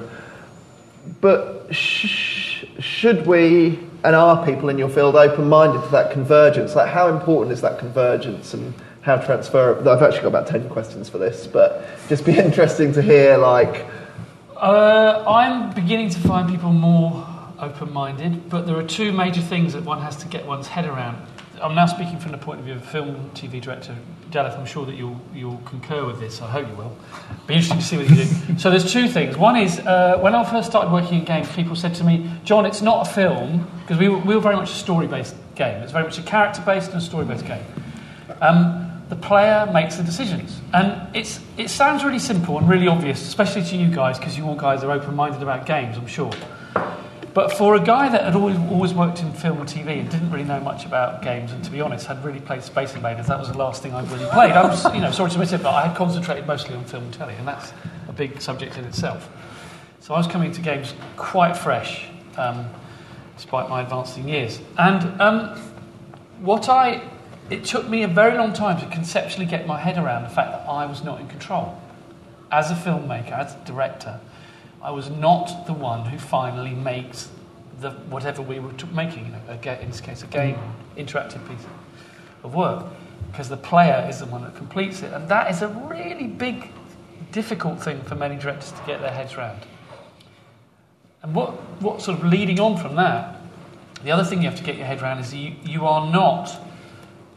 [1.22, 6.74] But sh- should we, and are people in your field open-minded to that convergence?
[6.74, 9.88] Like, how important is that convergence, and how transferable?
[9.88, 13.38] I've actually got about ten questions for this, but just be interesting to hear.
[13.38, 13.86] Like,
[14.62, 17.26] Uh, I'm beginning to find people more
[17.58, 20.86] open minded, but there are two major things that one has to get one's head
[20.86, 21.16] around.
[21.60, 23.96] I'm now speaking from the point of view of a film TV director.
[24.30, 26.40] Delyth, I'm sure that you'll, you'll concur with this.
[26.40, 26.96] I hope you will.
[27.48, 28.24] Be interesting to see what you do.
[28.58, 29.36] so there's two things.
[29.36, 32.64] One is uh, when I first started working in games, people said to me, John,
[32.64, 35.82] it's not a film, because we, were- we were very much a story based game.
[35.82, 37.64] It's very much a character based and a story based game.
[38.40, 38.81] Um,
[39.12, 40.58] the player makes the decisions.
[40.72, 44.46] And it's, it sounds really simple and really obvious, especially to you guys, because you
[44.46, 46.32] all guys are open minded about games, I'm sure.
[47.34, 50.30] But for a guy that had always, always worked in film and TV and didn't
[50.30, 53.38] really know much about games, and to be honest, had really played Space Invaders, that
[53.38, 54.52] was the last thing I'd really played.
[54.52, 57.04] I was, you know, sorry to admit it, but I had concentrated mostly on film
[57.04, 57.74] and telly, and that's
[58.08, 59.28] a big subject in itself.
[60.00, 62.64] So I was coming to games quite fresh, um,
[63.36, 64.58] despite my advancing years.
[64.78, 65.58] And um,
[66.40, 67.02] what I,
[67.52, 70.52] it took me a very long time to conceptually get my head around the fact
[70.52, 71.78] that I was not in control.
[72.50, 74.18] As a filmmaker, as a director,
[74.80, 77.28] I was not the one who finally makes
[77.80, 80.58] the, whatever we were making, you know, in this case, a game,
[80.96, 81.66] interactive piece
[82.42, 82.86] of work,
[83.30, 85.12] because the player is the one that completes it.
[85.12, 86.70] And that is a really big,
[87.32, 89.60] difficult thing for many directors to get their heads around.
[91.22, 91.50] And what,
[91.82, 93.36] what sort of leading on from that,
[94.04, 96.58] the other thing you have to get your head around is you, you are not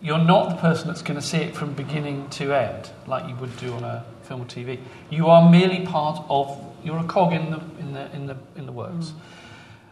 [0.01, 3.35] you're not the person that's going to see it from beginning to end, like you
[3.35, 4.79] would do on a film or TV.
[5.09, 6.61] You are merely part of.
[6.83, 9.07] You're a cog in the in the in the in the works.
[9.07, 9.13] Mm.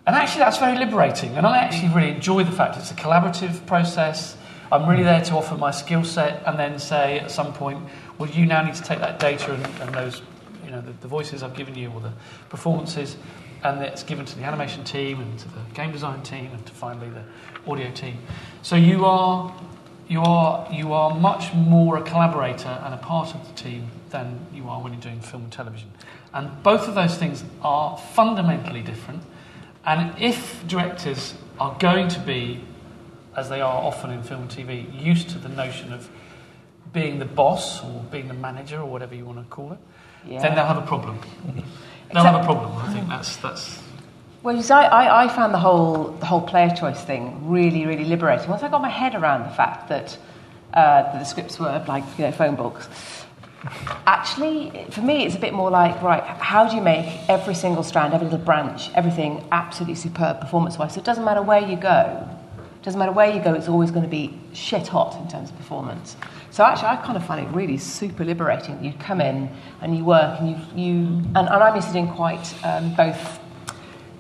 [0.06, 1.38] And actually, that's very liberating.
[1.38, 4.36] And I actually really enjoy the fact it's a collaborative process.
[4.72, 5.06] I'm really mm.
[5.06, 7.82] there to offer my skill set and then say at some point,
[8.18, 10.22] well, you now need to take that data and, and those,
[10.66, 12.12] you know, the, the voices I've given you or the
[12.50, 13.16] performances,
[13.64, 16.74] and it's given to the animation team and to the game design team and to
[16.74, 17.24] finally the
[17.72, 18.18] audio team.
[18.62, 19.56] So you are,
[20.14, 24.46] you are, you are much more a collaborator and a part of the team than
[24.54, 25.90] you are when you're doing film and television.
[26.36, 29.24] And both of those things are fundamentally different.
[29.84, 32.64] And if directors are going to be,
[33.36, 36.08] as they are often in film and TV, used to the notion of
[36.94, 39.80] being the boss or being the manager or whatever you want to call it,
[40.28, 40.44] Yeah.
[40.44, 41.20] then they'll have a problem.
[42.14, 42.72] They'll have a problem.
[42.78, 43.82] I think that's that's.
[44.44, 48.04] Well, you see, I, I, found the whole the whole player choice thing really, really
[48.04, 48.50] liberating.
[48.50, 50.18] Once I got my head around the fact that,
[50.74, 52.90] uh, that the scripts were like you know phone books,
[54.06, 57.84] actually, for me, it's a bit more like right, how do you make every single
[57.84, 60.96] strand, every little branch, everything absolutely superb performance-wise?
[60.96, 62.28] So it doesn't matter where you go,
[62.76, 65.52] it doesn't matter where you go, it's always going to be shit hot in terms
[65.52, 66.18] of performance.
[66.52, 68.84] So actually, I kind of find it really super liberating.
[68.84, 69.50] You come in
[69.82, 70.98] and you work, and you you
[71.34, 73.40] and, and I'm to doing quite um, both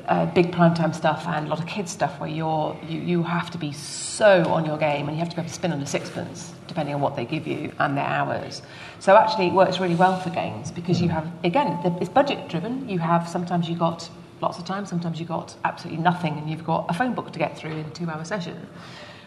[0.07, 3.49] uh, big primetime stuff and a lot of kids stuff where you're you, you have
[3.51, 5.81] to be so on your game and you have to be able to spin on
[5.81, 8.61] a sixpence depending on what they give you and their hours.
[8.99, 12.49] So actually, it works really well for games because you have again the, it's budget
[12.49, 12.87] driven.
[12.89, 14.09] You have sometimes you got
[14.41, 17.39] lots of time, sometimes you got absolutely nothing, and you've got a phone book to
[17.39, 18.67] get through in a two-hour session.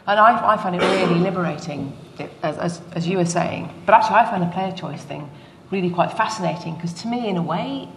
[0.06, 1.96] And I, I find it really liberating,
[2.42, 3.68] as, as, as you were saying.
[3.86, 5.28] But actually, I find the player choice thing
[5.70, 7.88] really quite fascinating because to me, in a way,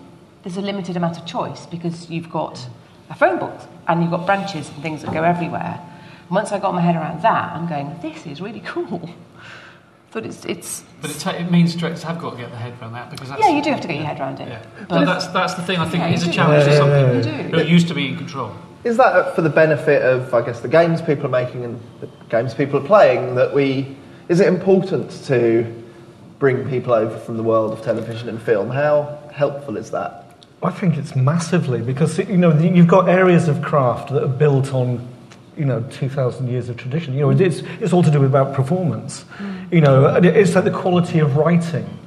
[0.43, 2.65] there's a limited amount of choice because you've got
[3.10, 5.80] a phone book and you've got branches and things that go everywhere.
[6.28, 9.10] And once I got my head around that, I'm going, this is really cool.
[10.12, 12.73] But it's, it's But it, ta- it means directors have got to get their head
[12.82, 14.47] around that because that's, yeah, you do have to get your head around it.
[14.47, 14.63] Yeah.
[14.80, 15.78] But But that's that's the thing.
[15.78, 17.63] I think Yeah, it is you a challenge for some Yeah, people yeah, yeah.
[17.63, 18.52] who used to be in control.
[18.84, 22.08] Is that for the benefit of, I guess, the games people are making and the
[22.30, 23.36] games people are playing?
[23.36, 23.95] That we
[24.30, 25.84] is it important to
[26.39, 28.69] bring people over from the world of television and film?
[28.71, 30.29] How helpful is that?
[30.62, 34.74] I think it's massively because you know you've got areas of craft that are built
[34.74, 35.08] on
[35.56, 37.13] you know two thousand years of tradition.
[37.13, 39.24] You know it's it's all to do with about performance.
[39.72, 41.98] You know it's like the quality of writing.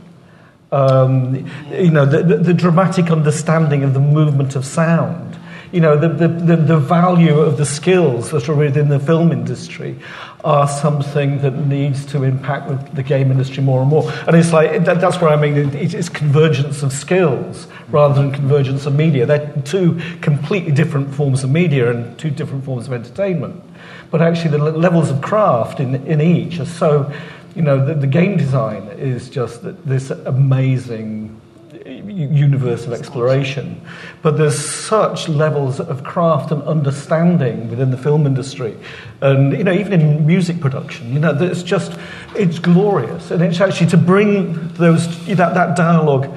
[0.71, 5.32] Um, you know the, the, the dramatic understanding of the movement of sound.
[5.73, 9.33] You know the, the, the, the value of the skills that are within the film
[9.33, 9.99] industry
[10.45, 14.11] are something that needs to impact the, game industry more and more.
[14.27, 18.33] And it's like that, that's where I mean it, it's convergence of skills rather than
[18.33, 19.25] convergence of media.
[19.25, 23.63] They're two completely different forms of media and two different forms of entertainment.
[24.11, 27.13] But actually, the levels of craft in, in each are so.
[27.55, 31.39] You know, the, the game design is just this amazing
[31.87, 33.81] universe of exploration.
[34.23, 38.77] But there's such levels of craft and understanding within the film industry,
[39.21, 41.99] and you know, even in music production, you know, it's just
[42.35, 46.29] it's glorious, and it's actually to bring those that that dialogue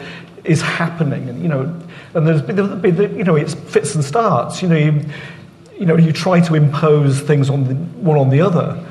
[0.43, 1.62] is happening, and you know,
[2.13, 2.47] and there's
[3.17, 4.62] you know, it's fits and starts.
[4.62, 5.01] You know, you,
[5.77, 8.81] you know, you try to impose things on the, one on the other.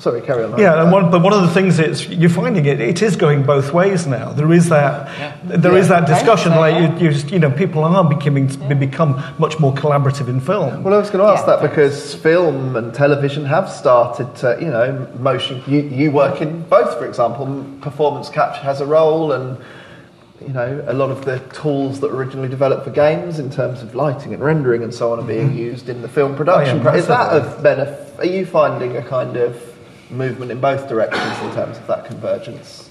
[0.00, 0.58] Sorry, carry on.
[0.58, 2.80] Yeah, and one, but one of the things is you're finding it.
[2.80, 4.32] It is going both ways now.
[4.32, 5.10] There is that.
[5.44, 6.00] There is Yeah.
[6.00, 6.52] that discussion.
[6.52, 8.46] Right, so, Like you, you, just, you know, people are becoming
[8.78, 10.82] become much more collaborative in film.
[10.82, 11.56] Well, I was going to ask Yeah.
[11.56, 15.62] that because film and television have started to, you know, motion.
[15.66, 17.64] You, you work in both, for example.
[17.82, 19.58] Performance capture has a role, and
[20.40, 23.82] you know, a lot of the tools that were originally developed for games in terms
[23.82, 26.78] of lighting and rendering and so on are being used in the film production.
[26.78, 26.88] Mm-hmm.
[26.88, 28.18] Oh, yeah, is that a of benefit?
[28.18, 29.69] Are you finding a kind of
[30.10, 32.88] movement in both directions in terms of that convergence?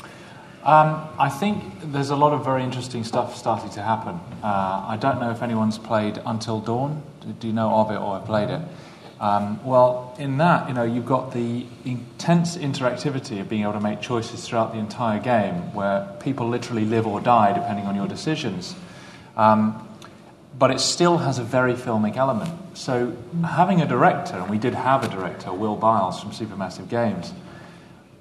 [0.63, 4.19] Um, I think there's a lot of very interesting stuff starting to happen.
[4.43, 7.01] Uh, I don't know if anyone's played Until Dawn.
[7.39, 8.62] Do, you know of it or have played it?
[9.21, 13.79] Um, well, in that, you know, you've got the intense interactivity of being able to
[13.79, 18.08] make choices throughout the entire game, where people literally live or die depending on your
[18.08, 18.75] decisions.
[19.36, 19.88] Um,
[20.60, 22.78] but it still has a very filmic element.
[22.78, 27.32] So having a director, and we did have a director, Will Byles from Supermassive Games,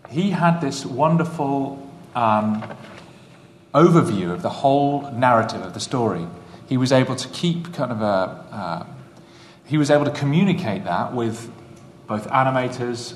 [0.09, 2.63] he had this wonderful um,
[3.75, 6.27] overview of the whole narrative of the story.
[6.69, 8.45] He was able to keep kind of a.
[8.55, 8.87] Uh,
[9.67, 11.51] he was able to communicate that with
[12.07, 13.15] both animators,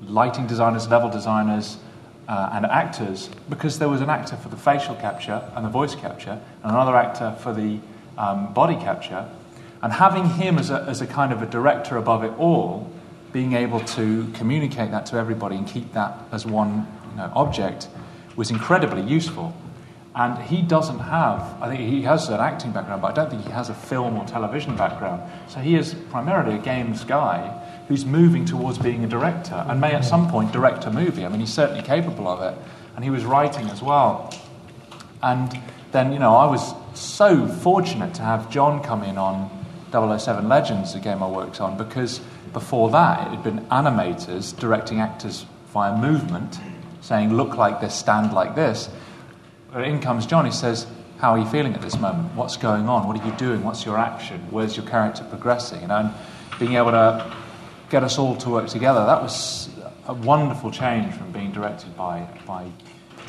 [0.00, 1.76] lighting designers, level designers,
[2.26, 5.94] uh, and actors because there was an actor for the facial capture and the voice
[5.94, 7.78] capture, and another actor for the
[8.18, 9.28] um, body capture.
[9.82, 12.90] And having him as a, as a kind of a director above it all,
[13.32, 17.88] being able to communicate that to everybody and keep that as one you know, object
[18.36, 19.54] was incredibly useful.
[20.14, 23.44] And he doesn't have, I think he has an acting background, but I don't think
[23.44, 25.22] he has a film or television background.
[25.48, 27.48] So he is primarily a games guy
[27.88, 31.24] who's moving towards being a director and may at some point direct a movie.
[31.24, 32.60] I mean, he's certainly capable of it.
[32.94, 34.34] And he was writing as well.
[35.22, 35.58] And
[35.92, 39.50] then, you know, I was so fortunate to have John come in on
[39.92, 42.20] 007 Legends, the game I worked on, because
[42.52, 46.58] before that it had been animators directing actors via movement,
[47.00, 48.88] saying, look like this, stand like this.
[49.72, 50.86] But in comes John, he says,
[51.18, 52.34] how are you feeling at this moment?
[52.34, 53.06] What's going on?
[53.06, 53.62] What are you doing?
[53.62, 54.40] What's your action?
[54.50, 55.82] Where's your character progressing?
[55.82, 56.10] You know, and
[56.58, 57.32] being able to
[57.88, 59.68] get us all to work together, that was
[60.08, 62.66] a wonderful change from being directed by, by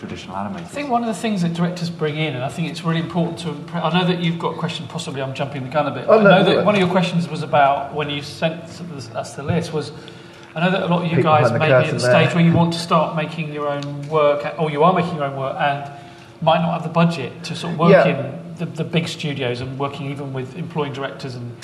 [0.03, 0.65] traditional animators.
[0.65, 2.99] I think one of the things that directors bring in, and I think it's really
[2.99, 3.49] important to.
[3.73, 4.85] I know that you've got a question.
[4.87, 6.05] Possibly, I'm jumping the gun a bit.
[6.07, 6.63] Oh, no, I know that no.
[6.63, 9.91] one of your questions was about when you sent us the list was.
[10.55, 11.97] I know that a lot of you Peek guys behind the may be at curtain
[11.97, 12.23] the there.
[12.25, 15.23] stage where you want to start making your own work, or you are making your
[15.23, 15.89] own work, and
[16.41, 18.07] might not have the budget to sort of work Yeah.
[18.07, 21.55] in the, the big studios and working even with employing directors and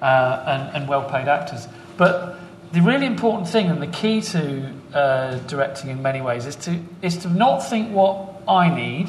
[0.00, 1.68] uh, and, and well-paid actors.
[1.96, 2.38] But
[2.72, 6.78] the really important thing and the key to uh, directing in many ways is to
[7.00, 9.08] is to not think what I need,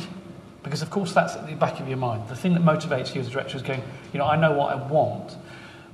[0.64, 2.28] because of course that's at the back of your mind.
[2.30, 4.72] The thing that motivates you as a director is going, you know, I know what
[4.72, 5.36] I want,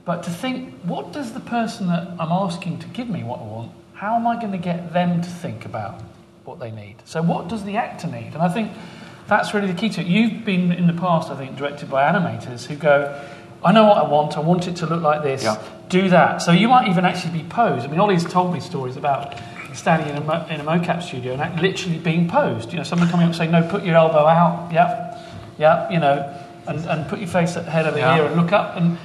[0.05, 3.43] but to think what does the person that I'm asking to give me what I
[3.43, 6.01] want, how am I going to get them to think about
[6.45, 6.95] what they need?
[7.05, 8.33] So what does the actor need?
[8.33, 8.71] And I think
[9.27, 10.07] that's really the key to it.
[10.07, 13.23] You've been in the past, I think, directed by animators who go,
[13.63, 14.37] I know what I want.
[14.37, 15.43] I want it to look like this.
[15.43, 15.61] Yeah.
[15.89, 16.41] Do that.
[16.41, 17.85] So you might even actually be posed.
[17.85, 19.35] I mean, Ollie's told me stories about
[19.79, 22.71] standing in a, mo- in a mocap studio and act- literally being posed.
[22.71, 25.17] You know, someone coming up and saying, "No, put your elbow out." Yep,
[25.57, 25.91] yep.
[25.91, 26.35] You know,
[26.67, 28.15] and, and put your face at head over Yeah.
[28.15, 28.97] here and look up and.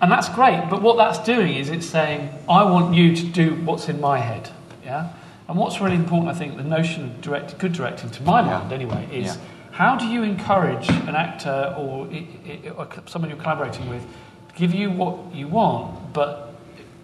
[0.00, 3.54] And that's great, but what that's doing is it's saying, I want you to do
[3.64, 4.50] what's in my head.
[4.84, 5.12] Yeah?
[5.46, 8.58] And what's really important, I think, the notion of direct, good directing, to my Yeah.
[8.58, 9.40] mind anyway, is Yeah.
[9.70, 14.54] how do you encourage an actor or, i- i- or someone you're collaborating with to
[14.56, 16.52] give you what you want, but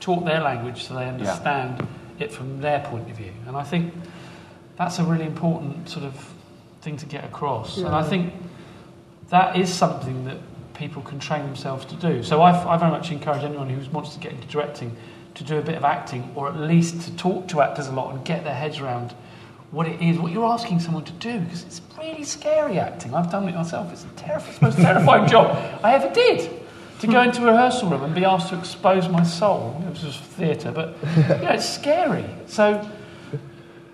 [0.01, 1.87] talk their language so they understand
[2.21, 3.33] it from their point of view?
[3.47, 3.95] And I think
[4.77, 6.35] that's a really important sort of
[6.83, 7.79] thing to get across.
[7.79, 8.33] And I think
[9.31, 10.39] that is something that
[10.75, 12.23] people can train themselves to do.
[12.23, 14.97] So I, I very much encourage anyone who wants to get into directing
[15.35, 18.15] to do a bit of acting, or at least to talk to actors a lot
[18.15, 19.15] and get their heads around
[19.71, 23.15] what it is, what you're asking someone to do, because it's really scary acting.
[23.15, 23.93] I've done it myself.
[23.93, 26.58] It's the most terrifying job I ever did.
[27.01, 29.81] To go into a rehearsal room and be asked to expose my soul.
[29.87, 32.25] It was just theatre, but yeah, it's scary.
[32.47, 32.91] So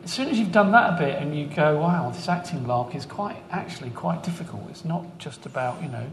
[0.04, 2.94] as soon as you've done that a bit and you go, wow, this acting lark
[2.94, 4.68] is quite actually quite difficult.
[4.70, 6.06] It's not just about you know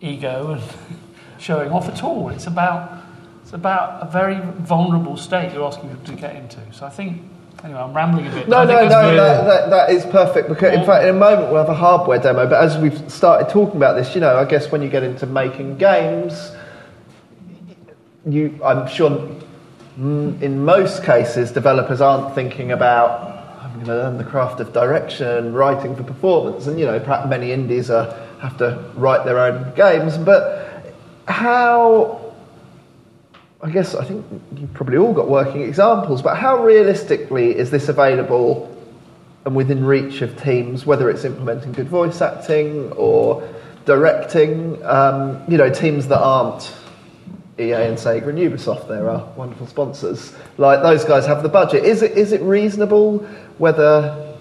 [0.00, 0.62] ego and
[1.38, 2.28] showing off at all.
[2.28, 3.02] It's about
[3.42, 6.60] it's about a very vulnerable state you're asking people to get into.
[6.72, 7.22] So I think
[7.64, 8.48] anyway, I'm rambling a bit.
[8.48, 10.48] No, no, no, that, that, that is perfect.
[10.48, 12.48] Because in fact, in a moment we'll have a hardware demo.
[12.48, 15.26] But as we've started talking about this, you know, I guess when you get into
[15.26, 16.52] making games,
[18.26, 19.10] you, I'm sure,
[19.98, 23.38] mm, in most cases, developers aren't thinking about.
[23.60, 27.28] I'm going to learn the craft of direction, writing for performance, and you know, perhaps
[27.28, 30.18] many indies are, have to write their own games.
[30.18, 30.94] But
[31.26, 32.19] how
[33.62, 34.24] I guess I think
[34.56, 38.74] you've probably all got working examples, but how realistically is this available
[39.44, 43.46] and within reach of teams, whether it's implementing good voice acting or
[43.84, 44.82] directing?
[44.84, 46.74] Um, you know, teams that aren't
[47.58, 50.34] EA and Sega and Ubisoft, there are wonderful sponsors.
[50.56, 51.84] Like those guys have the budget.
[51.84, 53.18] Is it is it reasonable
[53.58, 54.36] whether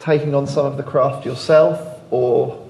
[0.00, 1.80] taking on some of the craft yourself
[2.10, 2.62] or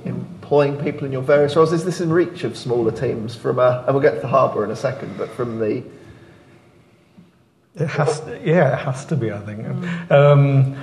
[0.45, 1.73] employing people in your various roles?
[1.73, 4.63] Is this in reach of smaller teams from a, and we'll get to the harbour
[4.63, 5.83] in a second, but from the,
[7.77, 9.33] It has, yeah, it has to be.
[9.33, 9.67] I think.
[10.11, 10.77] Um,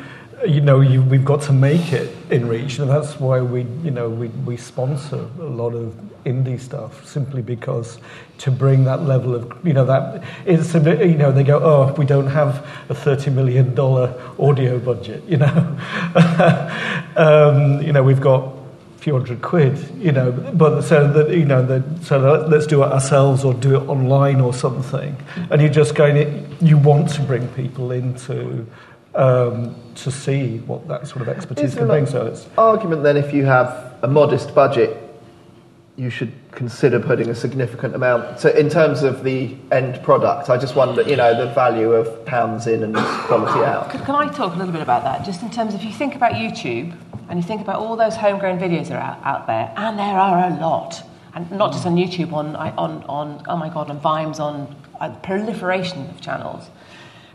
[0.46, 3.92] you know, you, we've got to make it in reach, and that's why we, you
[3.92, 5.94] know, we, we sponsor a lot of
[6.26, 8.00] indie stuff simply because
[8.40, 11.94] to bring that level of, you know, that it's a you know, they go, oh,
[11.94, 15.78] we don't have a thirty million dollar audio budget, you know,
[17.16, 18.61] um, you know, we've got
[19.02, 20.32] few hundred quid, you know.
[20.32, 24.40] But so that you know, the, so let's do it ourselves or do it online
[24.40, 25.18] or something.
[25.50, 28.66] And you're just going, you want to bring people into
[29.16, 32.06] um, to see what that sort of expertise can bring.
[32.06, 35.01] So it's argument then, if you have a modest budget,
[35.98, 38.40] you should consider putting a significant amount.
[38.40, 42.26] So, in terms of the end product, I just wonder, you know, the value of
[42.26, 43.92] pounds in and quality out.
[43.92, 45.26] Can, can I talk a little bit about that?
[45.26, 46.96] Just in terms if you think about YouTube
[47.30, 50.18] and you think about all those homegrown videos that are out, out there, and there
[50.18, 54.00] are a lot, and not just on YouTube, on, on, on oh my God, on
[54.00, 56.70] Vimes, on a proliferation of channels.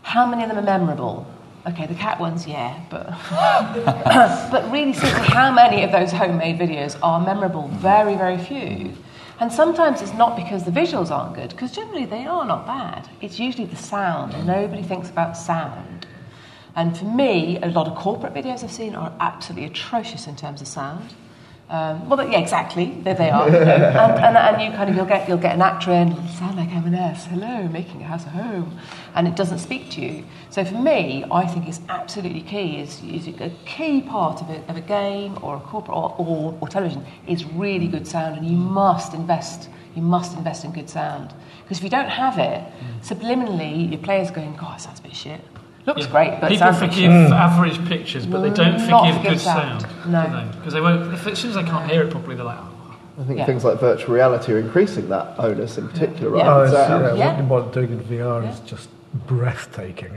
[0.03, 1.27] How many of them are memorable?
[1.67, 3.07] Okay, the cat ones, yeah, but
[4.53, 7.67] but really, seriously, how many of those homemade videos are memorable?
[7.69, 8.93] Very, very few.
[9.41, 13.09] And sometimes it's not because the visuals aren't good, because generally they are not bad.
[13.21, 16.07] It's usually the sound, and nobody thinks about sound.
[16.77, 20.61] And for me, a lot of corporate videos I've seen are absolutely atrocious in terms
[20.61, 21.15] of sound.
[21.69, 22.93] Um, well, yeah, exactly.
[23.03, 23.47] There they are.
[23.47, 23.59] You know?
[23.61, 26.71] and, and, and, you kind of you'll get you'll get an actor in, sound like
[26.71, 27.27] M&S.
[27.27, 28.79] Hello, making a house a home,
[29.17, 30.25] and it doesn't speak to you.
[30.51, 32.79] So for me, I think it's absolutely key.
[32.79, 36.57] Is, is a key part of a, of a game or a corporate or, or,
[36.61, 39.69] or television is really good sound, and you must invest.
[39.97, 42.63] You must invest in good sound because if you don't have it,
[43.01, 45.41] subliminally your players going, God, that sounds a bit shit.
[45.87, 46.11] Looks yeah.
[46.11, 47.31] great, but people forgive mm.
[47.31, 49.83] average pictures, but they don't forgive good sound.
[49.83, 50.13] sound.
[50.13, 50.81] No, because they?
[50.81, 50.83] they?
[50.83, 51.15] won't.
[51.15, 52.59] If, as soon as they can't hear it properly, they're like.
[52.59, 52.73] Oh.
[53.19, 53.47] I think yeah.
[53.47, 56.47] things like virtual reality are increasing that onus in particular, yeah.
[56.47, 56.69] right?
[56.69, 57.43] Oh, yeah, yeah.
[57.43, 58.91] What doing in VR is just
[59.27, 60.15] breathtaking.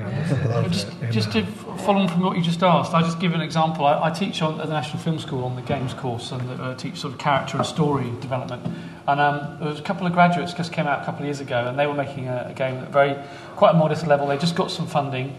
[0.70, 3.42] Just, it, just to follow on from what you just asked, I just give an
[3.42, 3.86] example.
[3.86, 6.72] I, I teach on, at the National Film School on the Games course, and I
[6.72, 8.66] uh, teach sort of character and story development.
[9.08, 11.40] And um, there was a couple of graduates just came out a couple of years
[11.40, 13.16] ago, and they were making a, a game at very
[13.56, 14.28] quite a modest level.
[14.28, 15.38] They just got some funding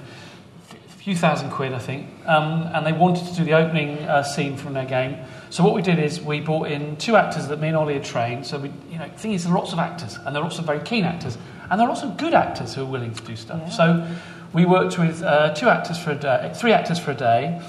[0.73, 4.23] a few thousand quid, I think, um, and they wanted to do the opening uh,
[4.23, 5.17] scene from their game.
[5.49, 8.05] So what we did is we brought in two actors that me and Ollie had
[8.05, 8.47] trained.
[8.47, 10.45] So we, you know, the thing is, there are lots of actors, and there are
[10.45, 11.39] lots of very keen actors,
[11.71, 13.61] and there are also good actors who are willing to do stuff.
[13.63, 13.69] Yeah.
[13.71, 14.17] So
[14.53, 17.61] we worked with uh, two actors for a day, three actors for a day.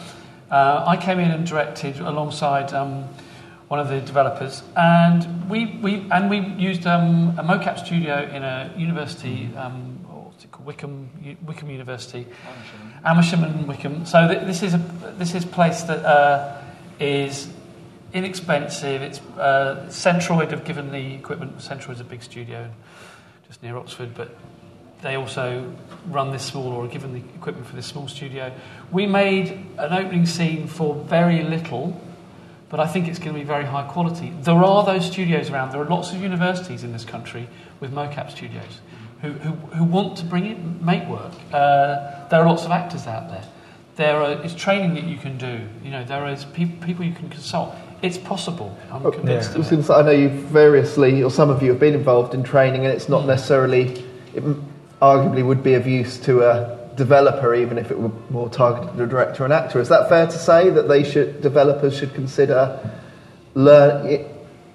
[0.50, 3.08] Uh, I came in and directed alongside um,
[3.68, 8.44] one of the developers, and we, we and we used um, a mocap studio in
[8.44, 9.50] a university.
[9.56, 10.66] Um, what's it called?
[10.66, 12.26] Wycombe, Wycombe University.
[13.06, 14.06] Amersham and Wycombe.
[14.06, 14.78] So th- this is a
[15.18, 16.62] this is a place that uh,
[17.00, 17.48] is
[18.14, 19.02] inexpensive.
[19.02, 21.60] It's uh, Centroid have given the equipment.
[21.60, 22.70] Centroid is a big studio
[23.52, 24.34] just near Oxford, but
[25.02, 25.74] they also
[26.08, 28.50] run this small or are given the equipment for this small studio.
[28.94, 32.00] We made an opening scene for very little,
[32.70, 34.32] but I think it's going to be very high quality.
[34.40, 35.74] There are those studios around.
[35.74, 37.50] There are lots of universities in this country
[37.82, 38.80] with mocap studios
[39.22, 41.34] who, who, who want to bring it, make work.
[41.52, 43.44] Uh, there are lots of actors out there.
[43.98, 45.68] There is training that you can do.
[45.84, 47.76] You know, there is pe- people you can consult.
[48.02, 48.76] It's possible.
[48.92, 49.56] I'm oh, convinced.
[49.56, 49.64] Yeah.
[49.64, 52.94] Since I know you've variously, or some of you have been involved in training, and
[52.94, 53.28] it's not mm.
[53.28, 54.44] necessarily, it
[55.02, 59.04] arguably would be of use to a developer, even if it were more targeted to
[59.04, 59.80] a director and actor.
[59.80, 62.80] Is that fair to say that they should developers should consider
[63.54, 64.26] learn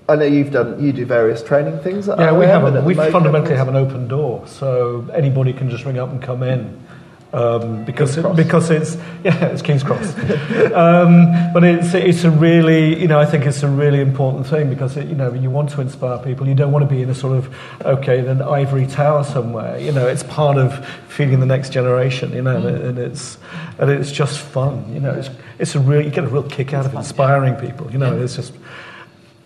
[0.08, 2.06] I know you've done you do various training things.
[2.06, 2.62] yeah, we have.
[2.62, 6.44] A, we fundamentally have an open door, so anybody can just ring up and come
[6.44, 6.86] in.
[7.32, 10.16] Um, because it, because it's yeah it's King's Cross,
[10.72, 14.70] um, but it's it's a really you know I think it's a really important thing
[14.70, 17.10] because it, you know you want to inspire people you don't want to be in
[17.10, 17.54] a sort of
[17.84, 22.42] okay an ivory tower somewhere you know it's part of feeding the next generation you
[22.42, 22.88] know mm.
[22.88, 23.38] and it's
[23.78, 26.72] and it's just fun you know it's it's a real you get a real kick
[26.72, 27.60] out it's of fun, inspiring yeah.
[27.60, 28.22] people you know yeah.
[28.22, 28.54] it's just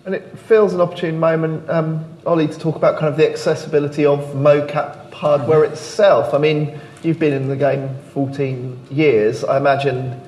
[0.06, 4.06] and it feels an opportune moment, um, Ollie, to talk about kind of the accessibility
[4.06, 5.74] of mocap hardware mm-hmm.
[5.74, 6.32] itself.
[6.32, 9.44] I mean, you've been in the game 14 years.
[9.44, 10.20] I imagine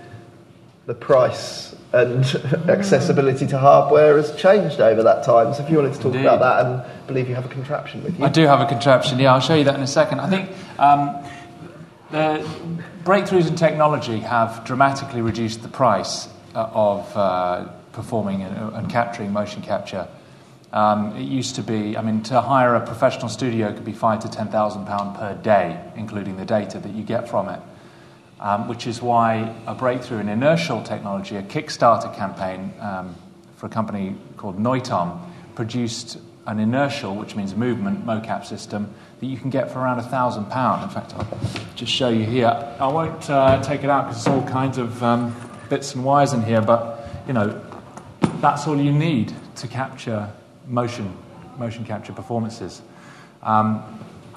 [0.87, 2.25] the price and
[2.68, 5.53] accessibility to hardware has changed over that time.
[5.55, 6.27] So if you wanted to talk Indeed.
[6.27, 8.25] about that, and believe you have a contraption with you.
[8.25, 10.20] I do have a contraption, yeah, I'll show you that in a second.
[10.20, 11.23] I think um,
[12.11, 17.16] the breakthroughs in technology have dramatically reduced the price uh, of.
[17.16, 20.09] Uh, performing and, and capturing motion capture.
[20.73, 24.20] Um, it used to be, I mean, to hire a professional studio could be five
[24.20, 27.61] to ten thousand pound per day, including the data that you get from it.
[28.41, 33.14] Um, which is why a breakthrough in inertial technology, a Kickstarter campaign um,
[33.57, 35.20] for a company called Noitom,
[35.55, 36.18] produced
[36.49, 40.47] an inertial, which means movement, mocap system that you can get for around a thousand
[40.47, 40.83] pound.
[40.83, 41.29] In fact, I'll
[41.77, 42.49] just show you here.
[42.81, 45.37] I won't uh, take it out because there's all kinds of um,
[45.68, 47.62] bits and wires in here, but you know,
[48.41, 50.33] that's all you need to capture
[50.67, 51.17] motion,
[51.59, 52.83] motion capture performances.
[53.43, 53.83] Um,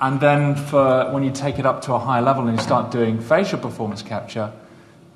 [0.01, 2.91] and then for when you take it up to a higher level and you start
[2.91, 4.51] doing facial performance capture,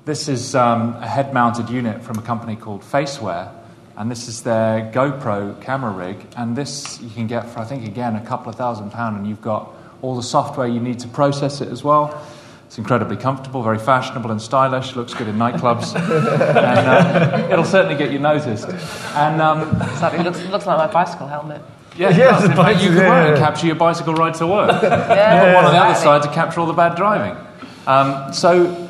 [0.06, 3.52] this is um, a head-mounted unit from a company called Faceware,
[3.96, 6.26] and this is their GoPro camera rig.
[6.36, 9.26] And this you can get for, I think, again, a couple of thousand pounds, and
[9.26, 12.26] you've got all the software you need to process it as well.
[12.70, 14.94] It's incredibly comfortable, very fashionable and stylish.
[14.94, 18.68] Looks good in nightclubs, and um, it'll certainly get you noticed.
[19.16, 20.20] And um, Exactly.
[20.20, 21.62] It looks, looks like my bicycle helmet.
[21.96, 22.42] yeah, Yeah, it does.
[22.44, 23.44] the fact, you bicycle, can wear it and yeah.
[23.44, 24.70] capture your bicycle ride to work.
[24.84, 27.44] Yeah, Put one on the other side to capture all the bad driving.
[27.88, 28.88] Um, so,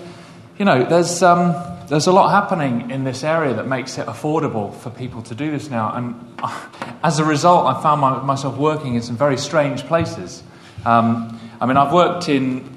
[0.59, 1.55] you know, there's um,
[1.89, 5.51] there's a lot happening in this area that makes it affordable for people to do
[5.51, 5.95] this now.
[5.95, 6.66] And uh,
[7.03, 10.43] as a result, I found my, myself working in some very strange places.
[10.85, 12.76] Um, I mean, I've worked in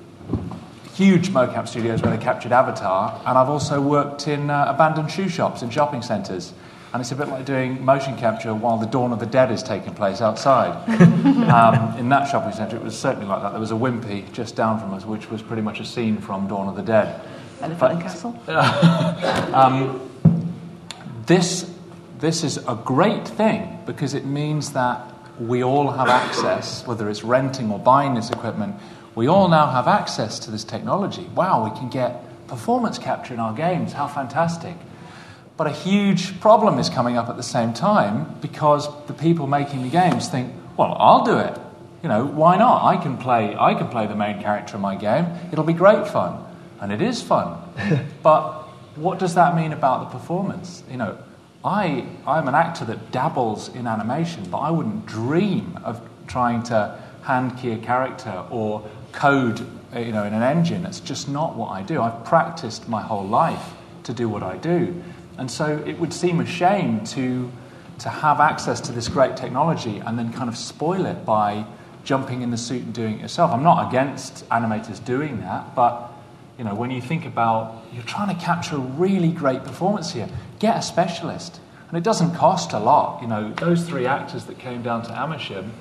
[0.93, 5.29] huge mocap studios where they captured Avatar, and I've also worked in uh, abandoned shoe
[5.29, 6.53] shops in shopping centres.
[6.93, 9.63] And it's a bit like doing motion capture while the Dawn of the Dead is
[9.63, 10.87] taking place outside.
[11.49, 13.49] um, in that shopping centre, it was certainly like that.
[13.49, 16.47] There was a wimpy just down from us, which was pretty much a scene from
[16.47, 17.19] Dawn of the Dead.
[17.61, 18.39] Elephant and Castle.
[21.25, 21.71] This,
[22.19, 25.07] this is a great thing because it means that
[25.39, 28.75] we all have access, whether it's renting or buying this equipment,
[29.15, 31.23] we all now have access to this technology.
[31.35, 33.93] Wow, we can get performance capture in our games.
[33.93, 34.75] How fantastic.
[35.55, 39.83] But a huge problem is coming up at the same time because the people making
[39.83, 41.59] the games think, well, I'll do it.
[42.01, 42.83] You know, why not?
[42.83, 45.27] I can play I can play the main character in my game.
[45.51, 46.43] It'll be great fun.
[46.81, 47.57] And it is fun.
[48.23, 48.63] but
[48.95, 50.83] what does that mean about the performance?
[50.89, 51.17] You know,
[51.63, 56.99] I I'm an actor that dabbles in animation, but I wouldn't dream of trying to
[57.23, 60.85] hand key a character or code uh, you know in an engine.
[60.85, 62.01] It's just not what I do.
[62.01, 65.01] I've practiced my whole life to do what I do.
[65.37, 67.51] And so it would seem a shame to,
[67.99, 71.65] to have access to this great technology and then kind of spoil it by
[72.03, 73.51] jumping in the suit and doing it yourself.
[73.51, 76.11] I'm not against animators doing that, but
[76.57, 80.29] you know, when you think about you're trying to capture a really great performance here,
[80.59, 81.59] get a specialist.
[81.87, 83.21] And it doesn't cost a lot.
[83.21, 85.73] You know, those three actors that came down to Amersham,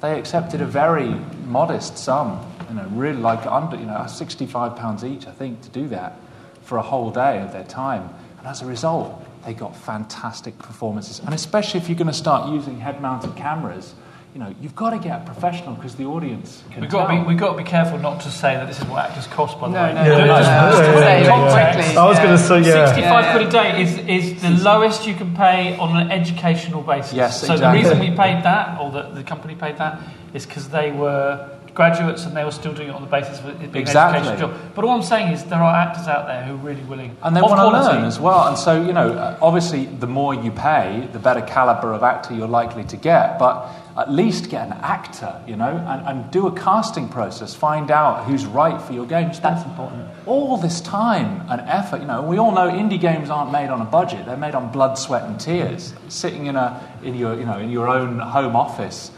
[0.00, 1.08] they accepted a very
[1.46, 5.68] modest sum, you know, really like under, you know, 65 pounds each, I think, to
[5.70, 6.18] do that
[6.62, 8.08] for a whole day of their time.
[8.38, 11.20] And as a result, they got fantastic performances.
[11.20, 13.94] And especially if you're going to start using head-mounted cameras,
[14.34, 17.26] you know, you've got to get professional because the audience can We've got, to be,
[17.26, 19.68] we've got to be careful not to say that this is what actors cost, by
[19.68, 19.94] the No, way.
[19.94, 20.38] no, no, no, no.
[20.38, 21.78] just Just to say say very context.
[21.78, 21.96] quickly.
[21.96, 22.86] I was going to say, yeah.
[22.86, 23.98] 65 Yeah, quid a day is,
[24.34, 27.14] is the lowest you can pay on an educational basis.
[27.14, 27.82] Yes, so exactly.
[27.82, 29.98] the reason we paid that, or the, the company paid that,
[30.34, 33.46] is because they were graduates and they were still doing it on the basis of
[33.46, 34.18] it being Exactly.
[34.18, 34.72] an educational job.
[34.74, 37.16] But all I'm saying is there are actors out there who are really willing.
[37.22, 37.94] And they of want to quality.
[37.98, 38.48] learn as well.
[38.48, 42.34] And so, you know, uh, obviously, the more you pay, the better caliber of actor
[42.34, 43.38] you're likely to get.
[43.38, 43.68] But
[43.98, 47.52] at least get an actor, you know, and, and do a casting process.
[47.52, 49.32] Find out who's right for your game.
[49.42, 50.06] That's important.
[50.24, 53.80] All this time and effort, you know, we all know indie games aren't made on
[53.80, 54.24] a budget.
[54.24, 55.94] They're made on blood, sweat, and tears.
[56.08, 59.10] Sitting in a in your you know in your own home office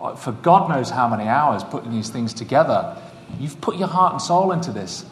[0.00, 2.96] uh, for God knows how many hours putting these things together.
[3.38, 5.04] You've put your heart and soul into this.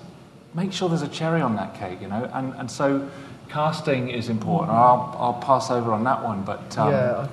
[0.54, 2.30] Make sure there's a cherry on that cake, you know.
[2.32, 3.10] And and so
[3.50, 4.70] casting is important.
[4.70, 7.28] I'll I'll pass over on that one, but um, yeah,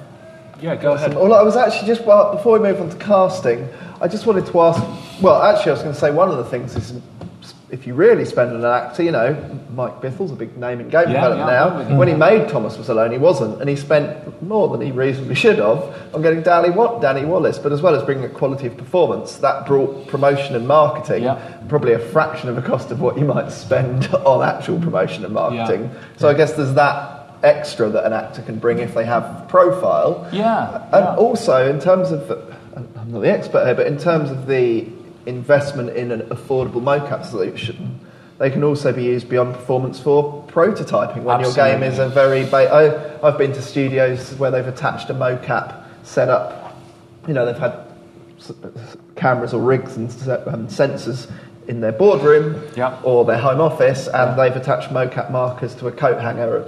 [0.62, 1.16] yeah, go ahead.
[1.16, 3.68] Well, I was actually just well, before we move on to casting,
[4.02, 4.84] I just wanted to ask.
[5.22, 7.00] Well, actually, I was going to say one of the things is
[7.72, 10.90] if you really spend on an actor, you know, Mike Bithell's a big name in
[10.90, 11.98] game Yeah, development yeah, now.
[11.98, 15.36] When he made Thomas Was Alone, he wasn't, and he spent more than he reasonably
[15.36, 15.84] should have
[16.14, 19.66] on getting Danny, Danny Wallace, but as well as bringing a quality of performance, that
[19.68, 21.58] brought promotion and marketing, Yeah.
[21.68, 25.34] probably a fraction of the cost of what you might spend on actual promotion and
[25.34, 25.92] marketing.
[26.18, 30.28] So I guess there's that extra that an actor can bring if they have profile.
[30.32, 31.16] Yeah, And yeah.
[31.16, 32.30] also, in terms of,
[32.76, 34.88] I'm not the expert here, but in terms of the
[35.26, 38.00] investment in an affordable mocap solution,
[38.38, 42.46] they can also be used beyond performance for prototyping when your game is a very.
[42.46, 42.72] Ba-
[43.22, 46.78] I, I've been to studios where they've attached a mocap setup.
[47.28, 47.86] You know, they've had
[49.18, 50.10] cameras or rigs and
[50.48, 51.30] um, sensors
[51.68, 52.98] in their boardroom Yeah.
[53.04, 56.66] or their home office, and they've attached mocap markers to a coat hanger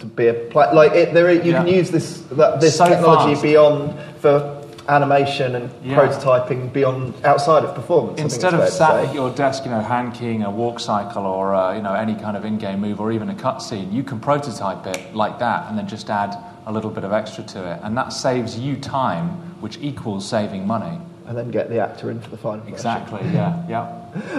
[0.00, 1.30] to be a pla- like it, there.
[1.32, 3.42] You can use this that, this So technology fast.
[3.42, 4.56] beyond for
[4.88, 5.96] animation and Yeah.
[5.98, 8.20] prototyping beyond outside of performance.
[8.20, 11.74] Instead of sat at your desk, you know, hand keying a walk cycle or uh,
[11.76, 15.14] you know any kind of in-game move or even a cutscene, you can prototype it
[15.14, 16.36] like that and then just add
[16.66, 19.28] a little bit of extra to it, and that saves you time,
[19.60, 20.98] which equals saving money.
[21.28, 22.58] and then get the actor in for the final.
[22.58, 22.74] version.
[22.74, 23.20] Exactly.
[23.32, 23.54] Yeah.
[23.68, 23.86] Yeah.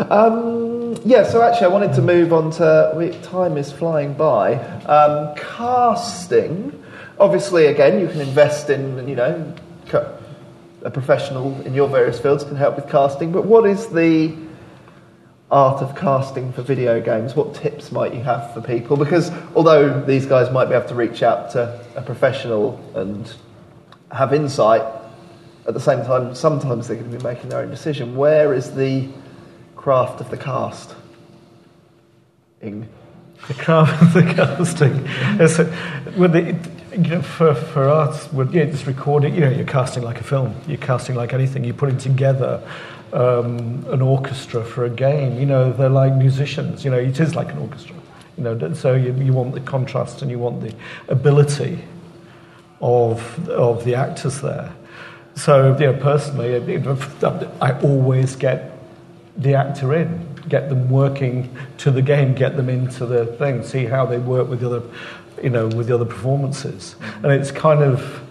[0.09, 2.93] Um, yeah, so actually, I wanted to move on to.
[2.95, 4.55] We, time is flying by.
[4.85, 6.83] Um, casting.
[7.19, 9.55] Obviously, again, you can invest in, you know,
[10.83, 13.31] a professional in your various fields can help with casting.
[13.31, 14.35] But what is the.
[15.51, 18.95] art of casting for video games, what tips might you have for people?
[18.95, 23.33] Because although these guys might be able to reach out to a professional and
[24.13, 24.81] have insight,
[25.67, 28.15] at the same time, sometimes they're going to be making their own decision.
[28.15, 29.09] Where is the
[29.81, 30.93] craft of the cast?
[32.61, 32.87] Ing.
[33.47, 35.03] The craft of the casting.
[35.39, 35.57] It's
[36.15, 36.55] well, the,
[36.91, 40.53] you know, for, for us, yeah, just recording, you know, you're casting like a film.
[40.67, 41.63] You're casting like anything.
[41.63, 42.61] You're putting together
[43.11, 45.39] um, an orchestra for a game.
[45.39, 46.85] You know, they're like musicians.
[46.85, 47.95] You know, it is like an orchestra.
[48.37, 50.75] You know, so you, you want the contrast and you want the
[51.07, 51.83] ability
[52.81, 54.71] of, of the actors there.
[55.35, 56.55] So, you know, personally,
[57.61, 58.70] I always get
[59.37, 63.85] the actor in, get them working to the game, get them into the thing, see
[63.85, 64.83] how they work with the other,
[65.41, 66.95] you know, with the other performances.
[67.23, 68.21] And it's kind of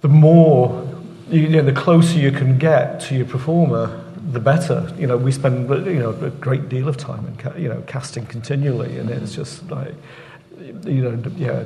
[0.00, 0.86] the more,
[1.30, 4.92] you know, the closer you can get to your performer, the better.
[4.98, 8.26] You know, we spend you know a great deal of time in you know casting
[8.26, 9.94] continually, and it's just like
[10.58, 11.64] you know yeah.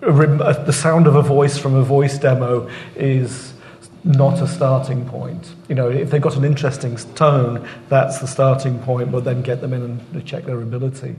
[0.00, 3.51] The sound of a voice from a voice demo is
[4.04, 5.54] not a starting point.
[5.68, 9.12] You know, if they've got an interesting tone, that's the starting point.
[9.12, 11.16] But then get them in and check their ability.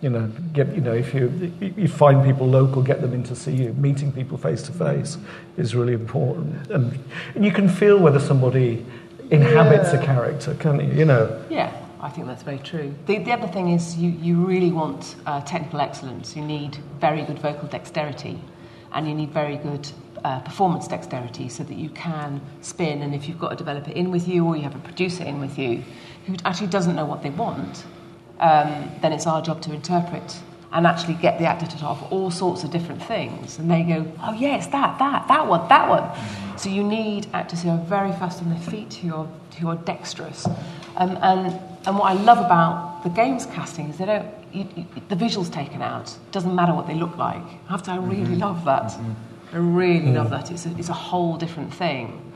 [0.00, 3.36] You know, get you know if you you find people local, get them in to
[3.36, 3.72] see you.
[3.74, 5.16] Meeting people face to face
[5.56, 6.98] is really important, and,
[7.34, 8.84] and you can feel whether somebody
[9.30, 10.00] inhabits Yeah.
[10.00, 10.92] a character, can't you?
[10.92, 11.44] You know.
[11.48, 12.94] Yeah, I think that's very true.
[13.06, 16.36] The, the other thing is you, you really want uh, technical excellence.
[16.36, 18.38] You need very good vocal dexterity
[18.92, 19.88] and you need very good
[20.24, 23.02] uh, performance dexterity so that you can spin.
[23.02, 25.38] And if you've got a developer in with you or you have a producer in
[25.38, 25.84] with you
[26.26, 27.84] who actually doesn't know what they want,
[28.40, 30.40] um, then it's our job to interpret
[30.72, 33.58] and actually get the actor to offer all sorts of different things.
[33.58, 36.58] And they go, oh, yes, that, that, that one, that one.
[36.58, 39.28] So you need actors who are very fast on their feet, who are,
[39.60, 40.46] who are dexterous.
[40.96, 44.86] Um, and, and what I love about the games casting is they don't, you, you,
[45.08, 46.16] the visuals taken out.
[46.32, 47.42] doesn't matter what they look like.
[47.68, 48.98] I have to, I really love that.
[49.54, 50.50] I really love that.
[50.50, 52.32] It's a, it's a whole different thing.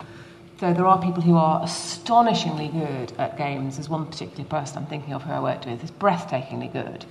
[0.61, 3.77] So there are people who are astonishingly good at games.
[3.77, 7.05] There's one particular person I'm thinking of who I worked with is breathtakingly good,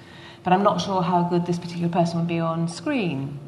[0.43, 3.39] but I'm not sure how good this particular person would be on screen.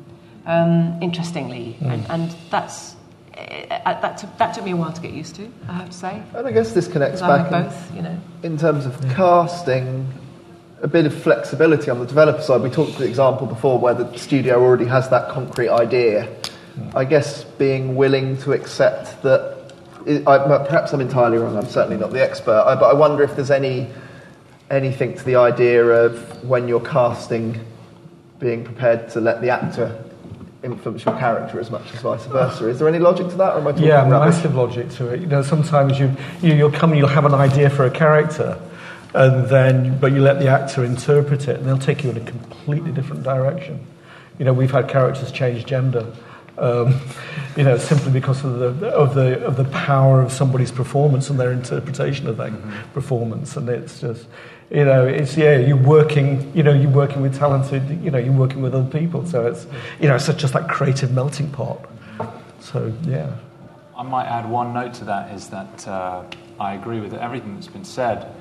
[0.46, 2.96] Um, interestingly, and, and that's
[3.38, 5.52] uh, that took, that took me a while to get used to.
[5.68, 7.96] I have to say, And I guess this connects back in- both.
[7.96, 10.08] You know, in terms of casting,
[10.82, 12.62] a bit of flexibility on the developer side.
[12.62, 16.30] We talked to the example before where the studio already has that concrete idea.
[16.96, 19.58] I guess being willing to accept that.
[20.26, 21.58] I, perhaps I'm entirely wrong.
[21.58, 23.88] I'm certainly not the expert, I, but I wonder if there's any
[24.72, 27.60] anything to the idea of when you're casting,
[28.40, 30.02] being prepared to let the actor
[30.64, 32.68] influence your character as much as vice versa.
[32.70, 34.36] Is there any logic to that, or am I talking Yeah, rubbish?
[34.36, 35.22] massive logic to it.
[35.22, 38.58] You know, sometimes you, you you'll come and you'll have an idea for a character,
[39.14, 42.26] and then but you let the actor interpret it, and they'll take you in a
[42.26, 43.86] completely different direction.
[44.38, 46.12] You know, we've had characters change gender.
[46.58, 47.00] Um,
[47.56, 51.40] you know, simply because of the of the of the power of somebody's performance and
[51.40, 52.52] their interpretation of that
[52.94, 54.28] performance, and it's just,
[54.70, 58.34] you know, it's yeah, you're working, you know, you're working with talented, you know, you're
[58.34, 59.68] working with other people, so it's,
[60.02, 61.90] you know, it's just that creative melting pot.
[62.60, 63.34] So yeah.
[63.98, 66.24] I might add one note to that is that uh,
[66.60, 68.34] I agree with everything that's been said,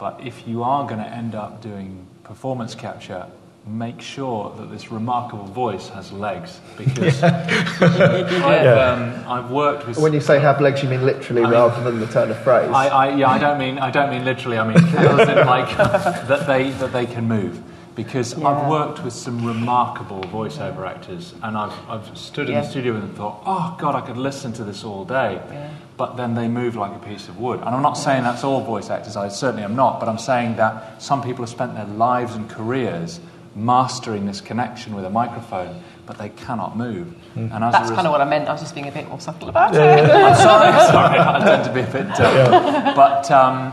[0.00, 3.26] but if you are going to end up doing performance capture,
[3.66, 9.98] make sure that this remarkable voice has legs because I've, um, I've worked with.
[9.98, 12.42] When you say have legs, you mean literally I mean- rather than the turn of
[12.42, 12.70] phrase.
[12.70, 14.56] I, I, yeah, I don't mean I don't mean literally.
[14.56, 17.62] I mean as in like that they that they can move.
[17.94, 18.46] Because Yeah.
[18.48, 22.60] I've worked with some remarkable voiceover actors, and I've, I've stood in Yeah.
[22.62, 25.40] the studio and thought, oh God, I could listen to this all day.
[25.52, 25.68] Yeah.
[25.96, 27.60] But then they move like a piece of wood.
[27.60, 30.56] And I'm not saying that's all voice actors, I certainly am not, but I'm saying
[30.56, 33.20] that some people have spent their lives and careers
[33.56, 37.12] mastering this connection with a microphone, but they cannot move.
[37.34, 38.48] And as that's a kind of what I meant.
[38.48, 39.80] I was just being a bit more subtle about it.
[40.10, 42.06] I'm sorry, sorry, I tend to be a bit.
[42.20, 43.72] Uh, But um,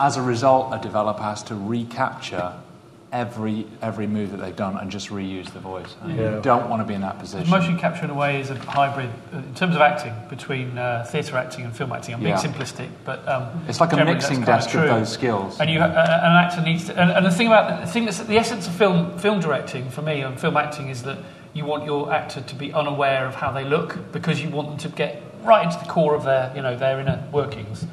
[0.00, 2.54] as a result, a developer has to recapture
[3.12, 5.96] every every move that they've done and just reuse the voice.
[6.00, 6.36] And Yeah.
[6.36, 7.50] You don't want to be in that position.
[7.50, 11.36] Motion capture, in a way, is a hybrid in terms of acting between uh, theatre
[11.36, 12.14] acting and film acting.
[12.14, 12.40] I'm being Yeah.
[12.40, 15.58] simplistic, but um, It's like a mixing desk kinda those skills.
[15.60, 16.96] And you, uh, an actor needs to.
[16.96, 20.02] And, and the thing about the thing that's the essence of film film directing for
[20.02, 21.18] me and film acting is that
[21.52, 24.78] you want your actor to be unaware of how they look because you want them
[24.78, 27.84] to get right into the core of their you know their inner workings.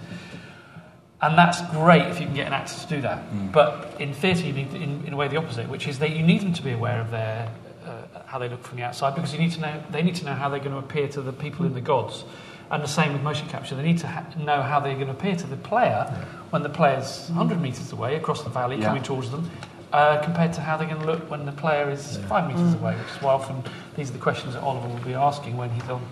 [1.21, 3.51] And that's great if you can get an actor to do that.
[3.51, 6.21] But in theatre, you need, in, in a way, the opposite, which is that you
[6.21, 7.49] need them to be aware of their
[7.85, 10.25] uh, how they look from the outside because you need to know they need to
[10.25, 12.23] know how they're going to appear to the people in the gods.
[12.69, 13.75] And the same with motion capture.
[13.75, 16.03] They need to ha- know how they're going to appear to the player
[16.49, 18.87] when the player's 100 metres away across the valley Yeah.
[18.87, 19.49] coming towards them,
[19.93, 22.93] uh, compared to how they're going to look when the player is five metres away,
[22.97, 23.63] which is why often
[23.95, 26.05] these are the questions that Oliver will be asking when he's on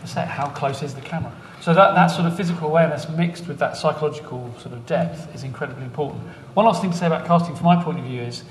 [0.00, 0.26] the set.
[0.26, 1.32] How close is the camera?
[1.62, 5.44] So that, that sort of physical awareness mixed with that psychological sort of depth is
[5.44, 6.20] incredibly important.
[6.54, 8.42] One last thing to say about casting from my point of view is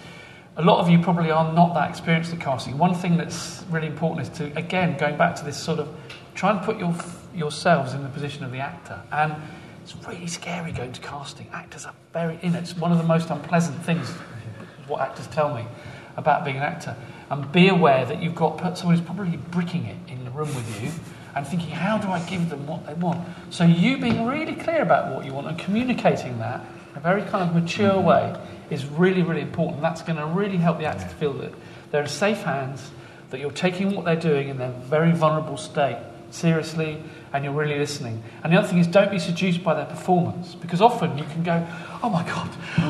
[0.55, 2.77] a lot of you probably are not that experienced at casting.
[2.77, 5.89] One thing that's really important is to, again, going back to this sort of
[6.35, 6.95] try and put your,
[7.35, 9.01] yourselves in the position of the actor.
[9.11, 9.35] And
[9.83, 11.49] it's really scary going to casting.
[11.51, 12.59] Actors are very in it.
[12.59, 14.09] It's one of the most unpleasant things,
[14.87, 15.65] what actors tell me
[16.15, 16.95] about being an actor.
[17.29, 20.81] And be aware that you've got someone who's probably bricking it in the room with
[20.81, 20.91] you
[21.35, 23.27] and thinking, how do I give them what they want?
[23.49, 27.21] So you being really clear about what you want and communicating that in a very
[27.23, 28.07] kind of mature mm-hmm.
[28.07, 28.35] way
[28.69, 29.81] is really, really important.
[29.81, 31.53] That's going to really help the actor to feel that
[31.91, 32.91] they're in safe hands,
[33.29, 35.97] that you're taking what they're doing in their very vulnerable state
[36.31, 37.01] seriously,
[37.33, 38.21] and you're really listening.
[38.43, 41.43] And the other thing is, don't be seduced by their performance, because often you can
[41.43, 41.65] go,
[42.03, 42.47] "Oh my God,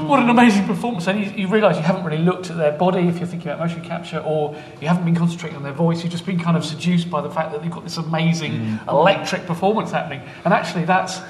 [0.07, 3.07] what an amazing performance!" And you, you realise you haven't really looked at their body
[3.07, 6.03] if you're thinking about motion capture, or you haven't been concentrating on their voice.
[6.03, 8.87] You've just been kind of seduced by the fact that they've got this amazing mm.
[8.87, 10.21] electric performance happening.
[10.43, 11.21] And actually, that's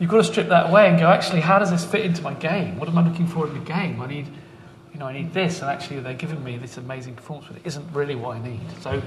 [0.00, 2.34] you've got to strip that away and go, actually, how does this fit into my
[2.34, 2.78] game?
[2.78, 4.00] What am I looking for in the game?
[4.00, 4.26] I need,
[4.92, 7.66] you know, I need this, and actually, they're giving me this amazing performance, but it
[7.66, 8.60] isn't really what I need.
[8.80, 9.00] So,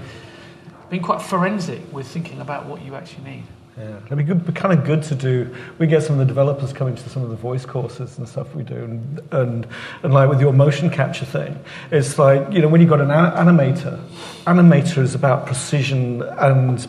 [0.90, 3.44] being quite forensic with thinking about what you actually need.
[3.78, 5.56] Yeah, it'd be, good, be kind of good to do.
[5.80, 8.54] We get some of the developers coming to some of the voice courses and stuff
[8.54, 9.68] we do, and, and
[10.04, 11.60] and like with your motion capture thing,
[11.90, 14.00] it's like you know when you've got an animator,
[14.46, 16.88] animator is about precision and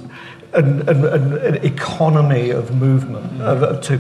[0.53, 3.41] and, and, and, economy of movement mm.
[3.41, 3.99] of, to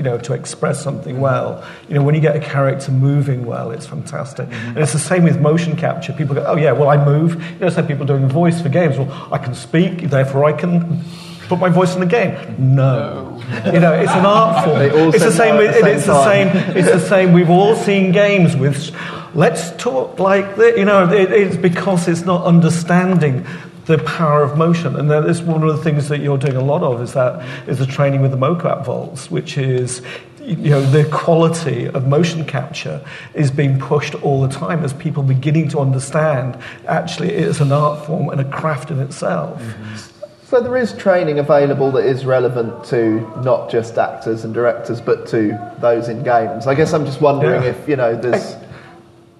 [0.00, 1.62] you know to express something well.
[1.86, 4.48] You know when you get a character moving well, it's fantastic.
[4.50, 6.14] And it's the same with motion capture.
[6.14, 7.34] People go, oh yeah, well I move.
[7.34, 8.96] You know, some people doing voice for games.
[8.96, 11.04] Well, I can speak, therefore I can
[11.48, 12.34] put my voice in the game.
[12.74, 13.42] No.
[13.66, 14.80] You know, it's an art form.
[15.12, 18.10] It's the same with, the it's same the same it's the same we've all seen
[18.10, 18.96] games with
[19.34, 20.78] let's talk like this.
[20.78, 23.46] You know, it, it's because it's not understanding
[23.90, 24.96] the power of motion.
[24.96, 27.44] And that is one of the things that you're doing a lot of is that
[27.68, 30.00] is the training with the mocap vaults, which is
[30.40, 35.22] you know the quality of motion capture is being pushed all the time as people
[35.22, 36.56] beginning to understand
[36.88, 39.60] actually it's an art form and a craft in itself.
[39.60, 39.96] Mm-hmm.
[40.44, 45.28] So there is training available that is relevant to not just actors and directors, but
[45.28, 46.66] to those in games.
[46.66, 47.70] I guess I'm just wondering Yeah.
[47.70, 48.56] if you know there's.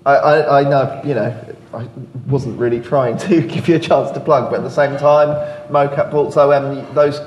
[0.07, 1.31] I, I, I know you know
[1.73, 1.89] I
[2.27, 5.29] wasn't really trying to give you a chance to plug, but at the same time,
[5.71, 7.21] mocap vaults OM um, those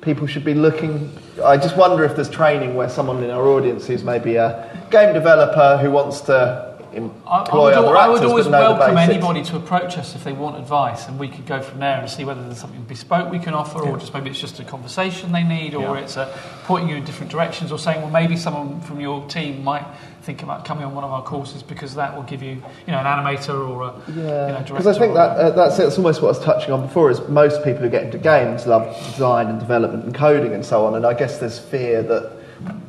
[0.00, 1.10] people should be looking.
[1.44, 5.14] I just wonder if there's training where someone in our audience who's maybe a game
[5.14, 9.44] developer who wants to employ I, I would, other al- I would always welcome anybody
[9.44, 12.24] to approach us if they want advice, and we could go from there and see
[12.24, 15.44] whether there's something bespoke we can offer, or just maybe it's just a conversation they
[15.44, 16.26] need, or it's a
[16.64, 19.86] pointing you in different directions, or saying, well, maybe someone from your team might
[20.30, 22.50] think about coming on one of our courses because that will give you,
[22.86, 24.74] you know, an animator or a you know, Yeah, director.
[24.74, 25.86] because I think that uh, that's it.
[25.88, 27.10] It's almost what I was touching on before.
[27.10, 30.86] Is most people who get into games love design and development and coding and so
[30.86, 30.94] on.
[30.94, 32.30] And I guess there's fear that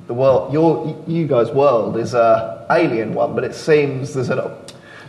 [0.06, 3.34] the world, your you guys' world, is a alien one.
[3.34, 4.56] But it seems there's a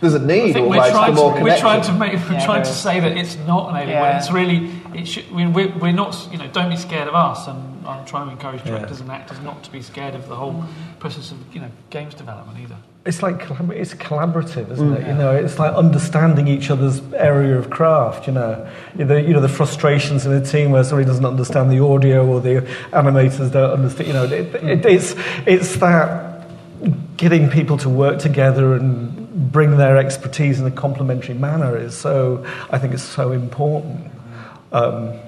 [0.00, 2.32] there's a need think we're almost for trying, more to, we're trying to make, we're
[2.32, 4.00] Yeah, trying to say that it's not an alien.
[4.00, 4.18] when Yeah.
[4.18, 7.14] It's really, it should, I mean, we're, we're not, you know, don't be scared of
[7.14, 10.36] us, and I'm trying to encourage directors and actors not to be scared of the
[10.36, 10.64] whole
[10.98, 12.76] process of, you know, games development either.
[13.04, 15.00] It's like it's collaborative, isn't mm.
[15.00, 15.08] it?
[15.08, 18.28] You know, it's like understanding each other's area of craft.
[18.28, 21.72] You know, you know, you know the frustrations in a team where somebody doesn't understand
[21.72, 22.60] the audio or the
[22.92, 24.06] animators don't understand.
[24.06, 24.84] You know, it, it, mm.
[24.84, 25.16] it's
[25.48, 26.46] it's that
[27.16, 32.46] getting people to work together and bring their expertise in a complementary manner is so.
[32.70, 34.11] I think it's so important.
[34.72, 35.18] Um,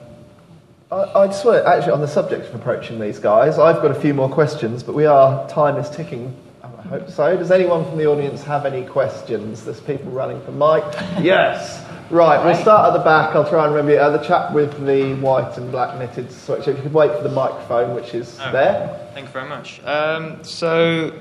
[0.91, 3.59] I, I just want to, actually on the subject of approaching these guys.
[3.59, 6.35] I've got a few more questions, but we are time is ticking.
[6.63, 7.37] I hope so.
[7.37, 9.65] Does anyone from the audience have any questions?
[9.65, 10.85] There's people running for mic.
[11.25, 11.83] Yes.
[12.11, 13.35] Right, we'll start at the back.
[13.35, 13.99] I'll try and remember.
[13.99, 16.69] Uh, the chap with the white and black knitted sweatshirt.
[16.69, 18.53] If you could wait for the microphone, which is Oh.
[18.53, 19.09] there.
[19.15, 19.83] Thank you very much.
[19.85, 21.13] Um, so,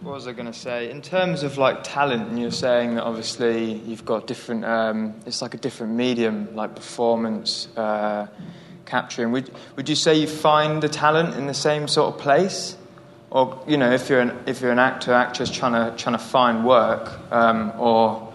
[0.00, 0.90] what was I going to say?
[0.90, 4.64] In terms of like talent, and you're saying that obviously you've got different.
[4.64, 8.26] Um, it's like a different medium, like performance uh,
[8.86, 9.32] capturing.
[9.32, 12.76] Would would you say you find the talent in the same sort of place,
[13.30, 16.24] or you know, if you're an if you're an actor, actress trying to trying to
[16.24, 18.32] find work, um, or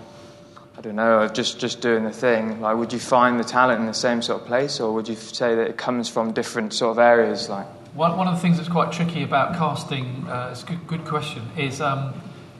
[0.78, 2.62] I don't know, just just doing the thing.
[2.62, 5.16] Like, would you find the talent in the same sort of place, or would you
[5.16, 7.66] say that it comes from different sort of areas, like?
[7.96, 11.06] One, one of the things that's quite tricky about casting, uh, it's a good, good
[11.06, 12.14] question, is, um,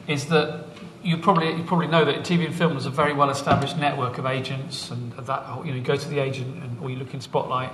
[0.08, 0.64] is that
[1.02, 4.16] you probably, you probably know that TV and film is a very well established network
[4.16, 7.12] of agents, and that, you know, you go to the agent and, or you look
[7.12, 7.70] in Spotlight,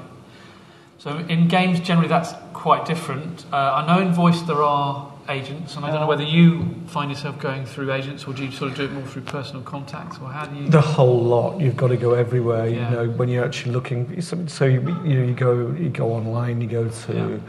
[0.99, 3.47] So in games, generally, that's quite different.
[3.53, 7.11] Uh, I know in voice there are agents, and I don't know whether you find
[7.11, 10.19] yourself going through agents, or do you sort of do it more through personal contacts,
[10.19, 10.69] or how do you?
[10.69, 11.61] The whole lot.
[11.61, 12.69] You've got to go everywhere.
[12.69, 12.91] Yeah.
[12.91, 14.21] You know, when you're actually looking.
[14.21, 16.61] So, so you, you know, you go you go online.
[16.61, 17.41] You go to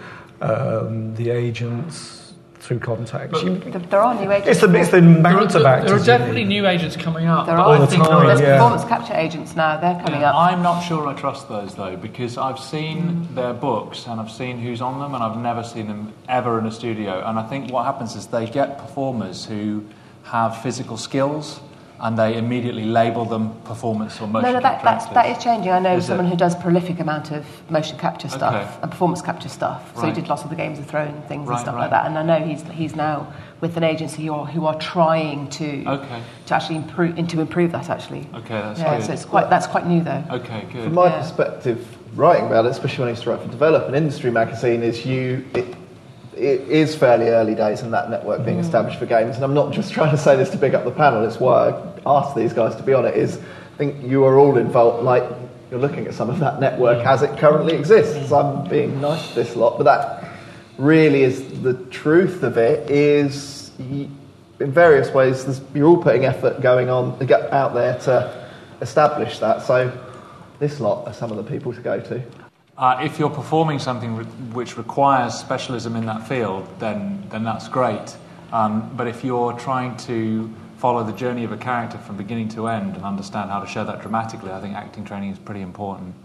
[0.41, 2.22] um, the agents
[2.63, 3.43] through contacts.
[3.43, 4.47] You- There, there are new agents.
[4.49, 5.89] it's the it's the there, are, amount of there, actors.
[6.05, 6.61] there are definitely need.
[6.61, 7.45] new agents coming up.
[7.45, 7.75] There are.
[7.77, 8.53] All the time, There's yeah.
[8.55, 9.77] performance capture agents now.
[9.81, 10.35] They're coming Yeah, up.
[10.51, 14.59] I'm not sure I trust those though because I've seen their books and I've seen
[14.59, 17.21] who's on them and I've never seen them ever in a studio.
[17.25, 19.83] And I think what happens is they get performers who
[20.23, 21.59] have physical skills
[22.03, 25.37] and they immediately label them performance or motion No, no, that, capture that's, that actors.
[25.37, 25.71] is changing.
[25.71, 26.07] I know Is it?
[26.07, 28.79] someone who does prolific amount of motion capture stuff Okay.
[28.81, 29.95] and performance capture stuff.
[29.95, 31.81] So he did lots of the Games of Thrones things Right, and stuff right.
[31.83, 32.05] like that.
[32.05, 33.31] And I know he's he's now
[33.61, 36.21] with an agency who are, who are trying to Okay.
[36.47, 38.27] to actually improve and to improve that actually.
[38.35, 39.05] Okay, that's yeah, good.
[39.05, 40.23] so it's quite that's quite new though.
[40.29, 40.83] Okay, good.
[40.83, 41.21] From my Yeah.
[41.21, 41.87] perspective,
[42.17, 45.05] writing about it, especially when I used to write for Develop, an industry magazine, is
[45.05, 45.45] you.
[45.53, 45.67] It,
[46.35, 48.61] it is fairly early days in that network being mm.
[48.61, 50.91] established for games, and I'm not just trying to say this to big up the
[50.91, 51.25] panel.
[51.25, 53.15] It's why I asked these guys to be on it.
[53.15, 55.03] Is I think you are all involved.
[55.03, 55.23] Like
[55.71, 57.05] you're looking at some of that network mm.
[57.05, 58.31] as it currently exists.
[58.31, 58.63] Mm.
[58.63, 60.31] I'm being nice to this lot, but that
[60.77, 62.89] really is the truth of it.
[62.89, 67.13] Is in various ways, you're all putting effort going on
[67.51, 68.49] out there to
[68.81, 69.61] establish that.
[69.61, 69.91] So
[70.59, 72.42] this lot are some of the people to go to.
[72.77, 77.67] Uh, if you're performing something re- which requires specialism in that field, then, then that's
[77.67, 78.17] great.
[78.51, 82.67] Um, but if you're trying to follow the journey of a character from beginning to
[82.67, 86.15] end and understand how to show that dramatically, I think acting training is pretty important.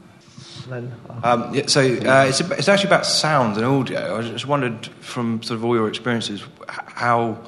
[1.22, 4.16] Um, yeah, so uh, it's, it's actually about sound and audio.
[4.16, 7.38] I just wondered, from sort of all your experiences, how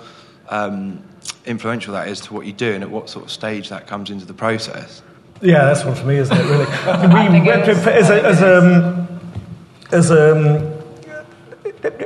[0.48, 1.02] um,
[1.46, 4.10] influential that is to what you do, and at what sort of stage that comes
[4.10, 5.02] into the process.
[5.42, 6.44] Yeah, that's one for me, isn't it?
[6.44, 6.66] Really,
[7.30, 7.86] think it is.
[7.86, 8.42] as a, as
[9.92, 10.76] as um,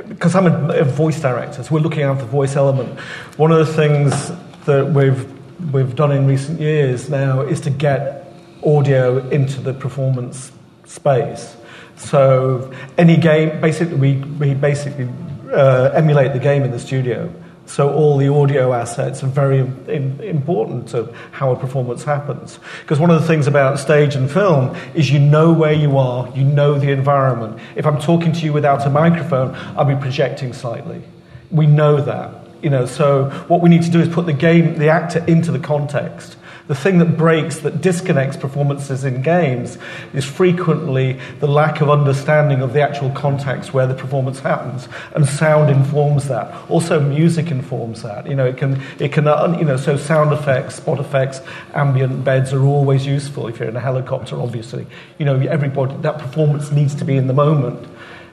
[0.07, 2.97] because I'm a, a voice director, so we're looking at the voice element.
[3.37, 4.31] One of the things
[4.65, 5.29] that we've
[5.73, 8.33] we've done in recent years now is to get
[8.63, 10.51] audio into the performance
[10.85, 11.55] space.
[11.97, 15.07] So any game, basically, we, we basically
[15.51, 17.31] uh, emulate the game in the studio.
[17.67, 22.59] So all the audio assets are very im- important to how a performance happens.
[22.81, 26.29] Because one of the things about stage and film is you know where you are,
[26.35, 27.59] you know the environment.
[27.75, 31.01] If I'm talking to you without a microphone, I'll be projecting slightly.
[31.49, 32.31] We know that.
[32.61, 35.51] You know, so what we need to do is put the game, the actor into
[35.51, 36.37] the context.
[36.67, 39.77] The thing that breaks, that disconnects performances in games,
[40.13, 45.27] is frequently the lack of understanding of the actual context where the performance happens, and
[45.27, 46.51] sound informs that.
[46.69, 48.27] Also, music informs that.
[48.27, 51.41] You know, it can, it can, uh, you know, so sound effects, spot effects,
[51.73, 53.47] ambient beds are always useful.
[53.47, 54.87] If you're in a helicopter, obviously,
[55.19, 57.87] you know, everybody that performance needs to be in the moment.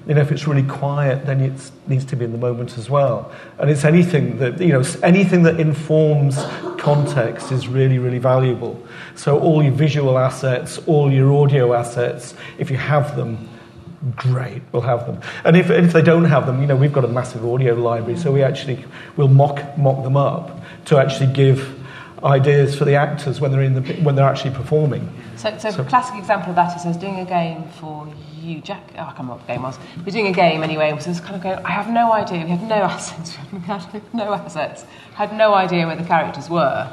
[0.07, 2.91] You know, if it's really quiet, then it needs to be in the moment as
[2.91, 3.33] well.
[3.59, 6.37] And it's anything that, you know, anything that informs
[6.79, 8.83] context is really, really valuable.
[9.15, 13.49] So all your visual assets, all your audio assets, if you have them,
[14.17, 15.21] great, we'll have them.
[15.45, 18.19] And if, if they don't have them, you know, we've got a massive audio library,
[18.19, 18.85] so we actually
[19.17, 21.79] will mock, mock them up to actually give
[22.25, 25.09] ideas for the actors when they're, in the, when they're actually performing.
[25.37, 28.07] So, so, So- a classic example of that is I was doing a game for
[28.41, 28.83] you, Jack.
[28.97, 29.79] Oh, I can't remember what the game was.
[29.99, 32.43] We were doing a game anyway, and was kind of going, I have no idea.
[32.45, 33.37] We had no assets.
[33.53, 34.85] We had no assets.
[35.15, 36.89] had no idea where the characters were.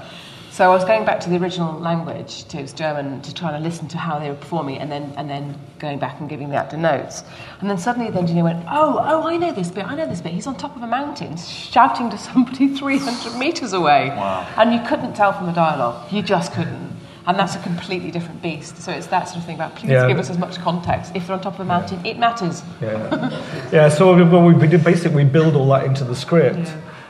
[0.59, 3.63] So I was going back to the original language, to it German, to try and
[3.63, 6.57] listen to how they were performing, and then and then going back and giving the
[6.57, 7.23] actor notes.
[7.61, 9.85] And then suddenly the engineer went, "Oh, oh, I know this bit.
[9.87, 10.33] I know this bit.
[10.33, 14.45] He's on top of a mountain, shouting to somebody 300 meters away." Wow.
[14.57, 16.11] And you couldn't tell from the dialogue.
[16.11, 16.91] You just couldn't.
[17.25, 18.81] And that's a completely different beast.
[18.81, 20.09] So it's that sort of thing about please Yeah.
[20.09, 21.13] give us as much context.
[21.15, 22.63] If they're on top of a mountain, it matters.
[22.81, 23.41] Yeah,
[23.71, 23.87] yeah.
[23.87, 26.69] So we, well, we did basically we build all that into the script.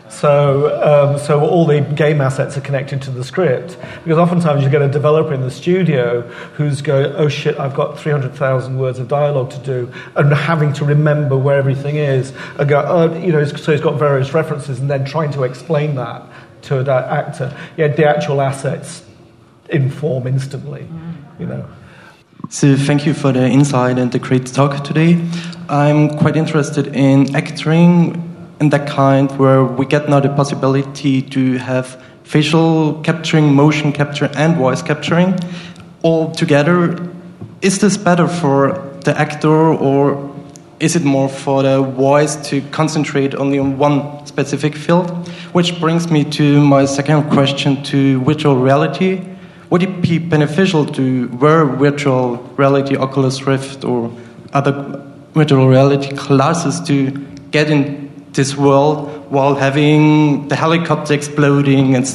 [0.09, 4.69] So, um, so all the game assets are connected to the script because oftentimes you
[4.69, 6.21] get a developer in the studio
[6.55, 10.33] who's going, "Oh shit, I've got three hundred thousand words of dialogue to do," and
[10.33, 14.33] having to remember where everything is, and go, oh, you know, so he's got various
[14.33, 16.23] references, and then trying to explain that
[16.63, 17.55] to that actor.
[17.77, 19.03] Yeah, the actual assets
[19.69, 20.87] inform instantly,
[21.37, 21.65] you know.
[22.49, 25.23] So thank you for the insight and the great talk today.
[25.69, 28.28] I'm quite interested in acting
[28.59, 34.29] in that kind where we get now the possibility to have facial capturing, motion capture,
[34.35, 35.39] and voice capturing
[36.03, 36.97] all together.
[37.61, 40.35] Is this better for the actor or
[40.79, 45.09] is it more for the voice to concentrate only on one specific field?
[45.53, 49.21] Which brings me to my second question to virtual reality.
[49.69, 54.11] Would it be beneficial to wear virtual reality, Oculus Rift, or
[54.53, 57.11] other virtual reality classes to
[57.51, 62.07] get in this world while having the helicopter exploding, and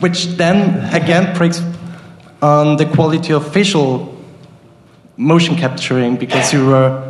[0.00, 1.62] which then again breaks
[2.42, 4.14] on the quality of facial
[5.16, 7.02] motion capturing because you were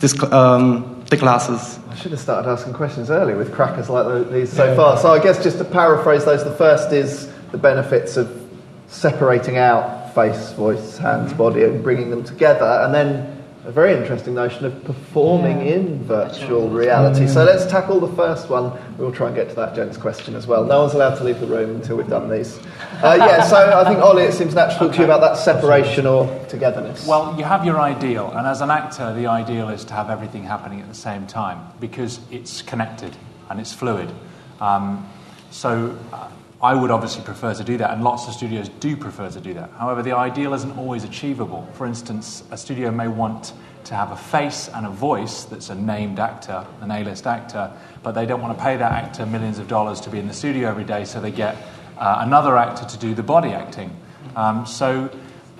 [0.00, 1.78] this, um, the glasses.
[1.90, 4.98] I should have started asking questions earlier with crackers like these so far.
[4.98, 8.46] So I guess just to paraphrase those, the first is the benefits of
[8.88, 13.35] separating out face, voice, hands, body, and bringing them together, and then
[13.66, 17.26] a very interesting notion of performing in virtual reality.
[17.26, 18.72] So let's tackle the first one.
[18.96, 20.64] We'll try and get to that gents question as well.
[20.64, 22.58] No one's allowed to leave the room until we've done these.
[23.02, 25.36] Uh, yeah, so I think Ollie, it seems natural to talk to you about that
[25.36, 27.08] separation or togetherness.
[27.08, 30.44] Well, you have your ideal, and as an actor, the ideal is to have everything
[30.44, 33.16] happening at the same time because it's connected
[33.50, 34.12] and it's fluid.
[34.60, 35.10] Um,
[35.50, 36.28] so uh,
[36.66, 39.54] I would obviously prefer to do that, and lots of studios do prefer to do
[39.54, 39.70] that.
[39.78, 41.64] However, the ideal isn't always achievable.
[41.74, 43.52] For instance, a studio may want
[43.84, 48.16] to have a face and a voice that's a named actor, an A-list actor, but
[48.16, 50.68] they don't want to pay that actor millions of dollars to be in the studio
[50.68, 51.54] every day, so they get
[51.98, 53.96] uh, another actor to do the body acting.
[54.34, 55.08] Um, so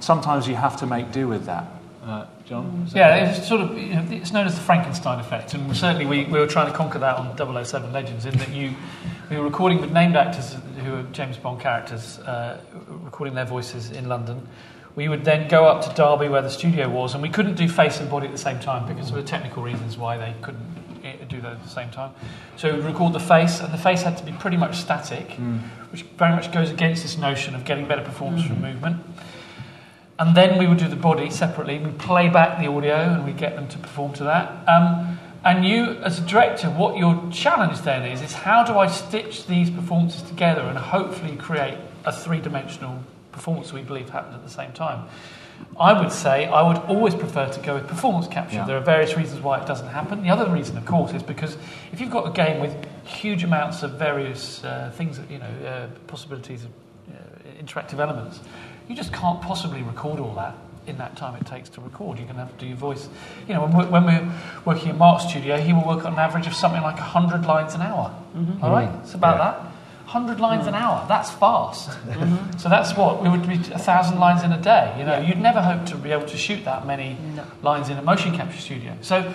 [0.00, 1.68] sometimes you have to make do with that.
[2.06, 2.86] Uh, John?
[2.94, 3.36] Yeah, right?
[3.36, 6.38] it's sort of you know, it's known as the Frankenstein effect, and certainly we, we
[6.38, 8.74] were trying to conquer that on 007 Legends in that you
[9.28, 10.54] we were recording with named actors
[10.84, 14.46] who are James Bond characters, uh, recording their voices in London.
[14.94, 17.68] We would then go up to Derby where the studio was, and we couldn't do
[17.68, 20.64] face and body at the same time because there were technical reasons why they couldn't
[21.02, 22.12] eh, do that at the same time.
[22.56, 25.32] So we'd record the face, and the face had to be pretty much static,
[25.90, 29.02] which very much goes against this notion of getting better performance from movement.
[30.18, 31.78] And then we would do the body separately.
[31.78, 34.66] We play back the audio and we get them to perform to that.
[34.66, 38.88] Um, and you, as a director, what your challenge then is, is how do I
[38.88, 42.98] stitch these performances together and hopefully create a three dimensional
[43.30, 45.06] performance we believe happened at the same time?
[45.78, 48.56] I would say I would always prefer to go with performance capture.
[48.56, 48.66] Yeah.
[48.66, 50.22] There are various reasons why it doesn't happen.
[50.22, 51.56] The other reason, of course, is because
[51.92, 55.86] if you've got a game with huge amounts of various uh, things, you know, uh,
[56.06, 56.70] possibilities of
[57.10, 58.40] uh, interactive elements,
[58.88, 60.56] you just can't possibly record all that
[60.86, 62.18] in that time it takes to record.
[62.18, 63.08] You're going to have to do your voice.
[63.48, 64.32] You know, when we're, when we're
[64.64, 67.74] working in Mark's studio, he will work on an average of something like 100 lines
[67.74, 68.14] an hour.
[68.36, 68.64] Mm-hmm.
[68.64, 68.88] All right?
[69.02, 69.72] It's about that.
[70.06, 70.80] 100 lines an mm.
[70.80, 71.04] hour.
[71.08, 71.90] That's fast.
[71.90, 72.58] Mm-hmm.
[72.58, 74.94] So that's what we would be a thousand lines in a day.
[74.96, 77.18] You know, you'd never hope to be able to shoot that many
[77.62, 78.96] lines in a motion capture studio.
[79.00, 79.34] So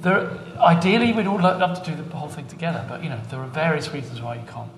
[0.00, 3.40] there, ideally, we'd all love to do the whole thing together, but you know, there
[3.40, 4.70] are various reasons why you can't.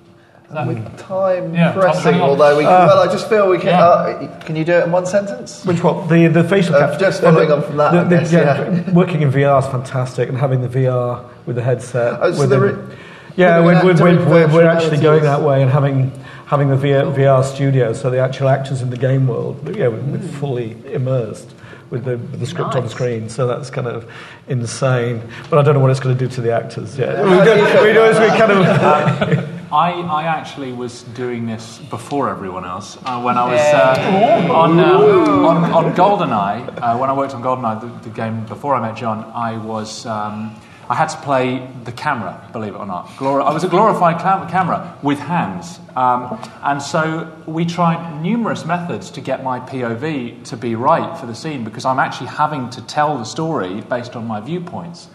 [0.50, 3.66] Is With time Yeah, pressing, running although we can, well, I just feel we can.
[3.66, 3.82] Yeah.
[3.84, 5.62] Uh, can you do it in one sentence?
[5.66, 7.98] Which what the the facial Uh, cap- just well, following the- on from that, the-
[8.00, 8.90] I the- guess, yeah, yeah.
[8.94, 12.18] working in VR is fantastic, and having the VR with the headset.
[12.22, 12.94] Oh, so with the the- re-
[13.36, 16.12] yeah, we're, we're, we're, we're, we're actually going that way and having
[16.46, 20.00] having the VR, VR studio, so the actual actors in the game world, yeah, we're,
[20.00, 21.50] we're fully immersed.
[21.90, 24.04] With the, with the script on the screen, so that's kind of
[24.46, 25.22] insane.
[25.48, 27.16] But I don't know what it's going to do to the actors yet.
[27.24, 32.64] We, do, we, do, we kind of I, I actually was doing this before everyone
[32.64, 36.80] else uh, when I was uh, on, um, on on GoldenEye.
[36.80, 40.06] Uh, when I worked on GoldenEye, the, the game before I met John, I was
[40.06, 40.54] um,
[40.88, 42.48] I had to play the camera.
[42.52, 46.80] Believe it or not, Glor- I was a glorified cam- camera with hands, um, and
[46.80, 51.62] so we tried numerous methods to get my POV to be right for the scene
[51.62, 55.08] because I'm actually having to tell the story based on my viewpoints.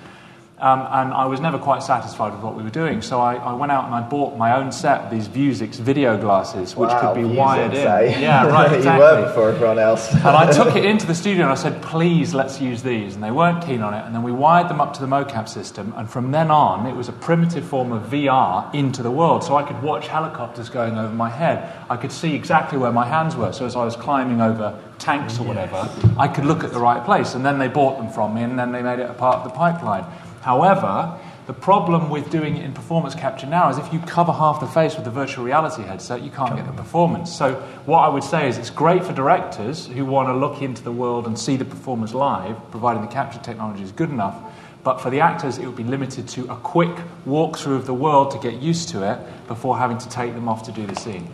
[0.63, 3.51] Um, and I was never quite satisfied with what we were doing, so I, I
[3.53, 7.21] went out and I bought my own set, these Vuzix video glasses, which Wow, could
[7.21, 7.85] be Vuzix, wired in.
[7.85, 8.19] eh?
[8.21, 9.05] Yeah, right, Exactly.
[9.05, 10.09] you were before everyone else.
[10.13, 13.13] and I took it into the studio and I said, please, let's use these.
[13.15, 14.05] And they weren't keen on it.
[14.05, 15.93] And then we wired them up to the mocap system.
[15.97, 19.43] And from then on, it was a primitive form of VR into the world.
[19.43, 21.73] So I could watch helicopters going over my head.
[21.89, 23.51] I could see exactly where my hands were.
[23.51, 27.03] So as I was climbing over tanks or whatever, I could look at the right
[27.03, 27.35] place.
[27.35, 29.43] And then they bought them from me and then they made it a part of
[29.43, 30.05] the pipeline.
[30.43, 31.17] However,
[31.47, 34.67] the problem with doing it in performance capture now is if you cover half the
[34.67, 37.33] face with a virtual reality headset, you can't get the performance.
[37.33, 40.83] So, what I would say is it's great for directors who want to look into
[40.83, 44.35] the world and see the performance live, providing the capture technology is good enough.
[44.83, 48.31] But for the actors, it would be limited to a quick walkthrough of the world
[48.31, 51.25] to get used to it before having to take them off to do the scene.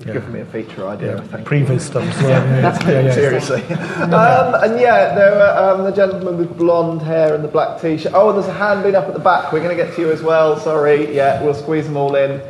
[0.00, 1.48] You've given me a feature idea, I think.
[1.48, 2.30] previs stuff as well.
[2.30, 3.12] Yeah, yeah, yeah, yeah.
[3.14, 3.62] Seriously.
[3.62, 8.12] um, and yeah, there were um, the gentleman with blonde hair and the black t-shirt.
[8.14, 9.52] Oh, and there's a hand being up at the back.
[9.52, 10.58] We're going to get to you as well.
[10.60, 11.14] Sorry.
[11.14, 12.40] Yeah, we'll squeeze them all in.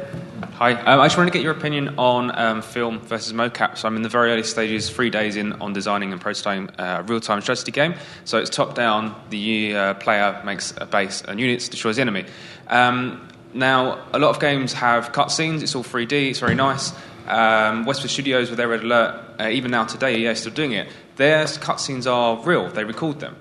[0.55, 3.76] Hi, um, I just wanted to get your opinion on um, film versus mocap.
[3.76, 7.03] So I'm in the very early stages, three days in on designing and prototyping a
[7.03, 7.94] real-time strategy game.
[8.24, 9.14] So it's top-down.
[9.30, 12.24] The uh, player makes a base and units, destroys the enemy.
[12.68, 15.62] Um, now, a lot of games have cutscenes.
[15.62, 16.30] It's all 3D.
[16.30, 16.92] It's very nice.
[17.29, 20.72] Um, Westwood Studios with their Red Alert, uh, even now today, EA is still doing
[20.72, 20.89] it.
[21.16, 22.68] Their cutscenes are real.
[22.70, 23.37] They record them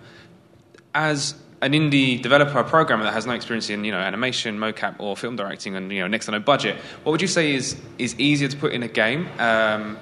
[0.93, 4.95] as an indie developer, a programmer that has no experience in you know animation, mocap,
[4.99, 7.75] or film directing, and you know next to no budget, what would you say is
[7.97, 9.97] is easier to put in a game, um,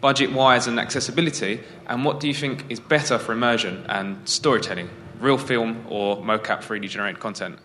[0.00, 1.60] budget wise and accessibility?
[1.86, 4.88] And what do you think is better for immersion and storytelling,
[5.20, 7.58] real film or mocap 3D generated content?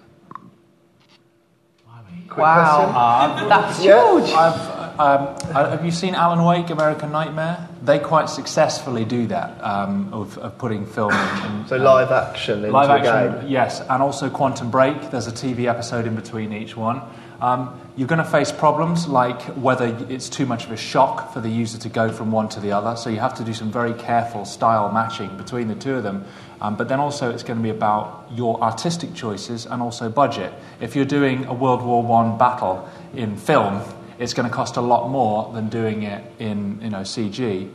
[2.36, 4.20] Wow, that's Yeah.
[4.20, 4.32] huge.
[4.34, 4.56] I've,
[5.00, 7.68] um, uh, have you seen Alan Wake, American Nightmare?
[7.84, 11.52] They quite successfully do that um, of, of putting film in.
[11.62, 13.52] in So live action into live action, game.
[13.52, 15.12] yes, and also Quantum Break.
[15.12, 17.02] There's a TV episode in between each one.
[17.42, 21.42] Um, you're going to face problems like whether it's too much of a shock for
[21.42, 22.96] the user to go from one to the other.
[22.96, 26.26] So you have to do some very careful style matching between the two of them.
[26.62, 30.54] Um, but then also it's going to be about your artistic choices and also budget.
[30.80, 33.82] If you're doing a World War One battle in film,
[34.20, 37.70] it's going to cost a lot more than doing it in you know CG.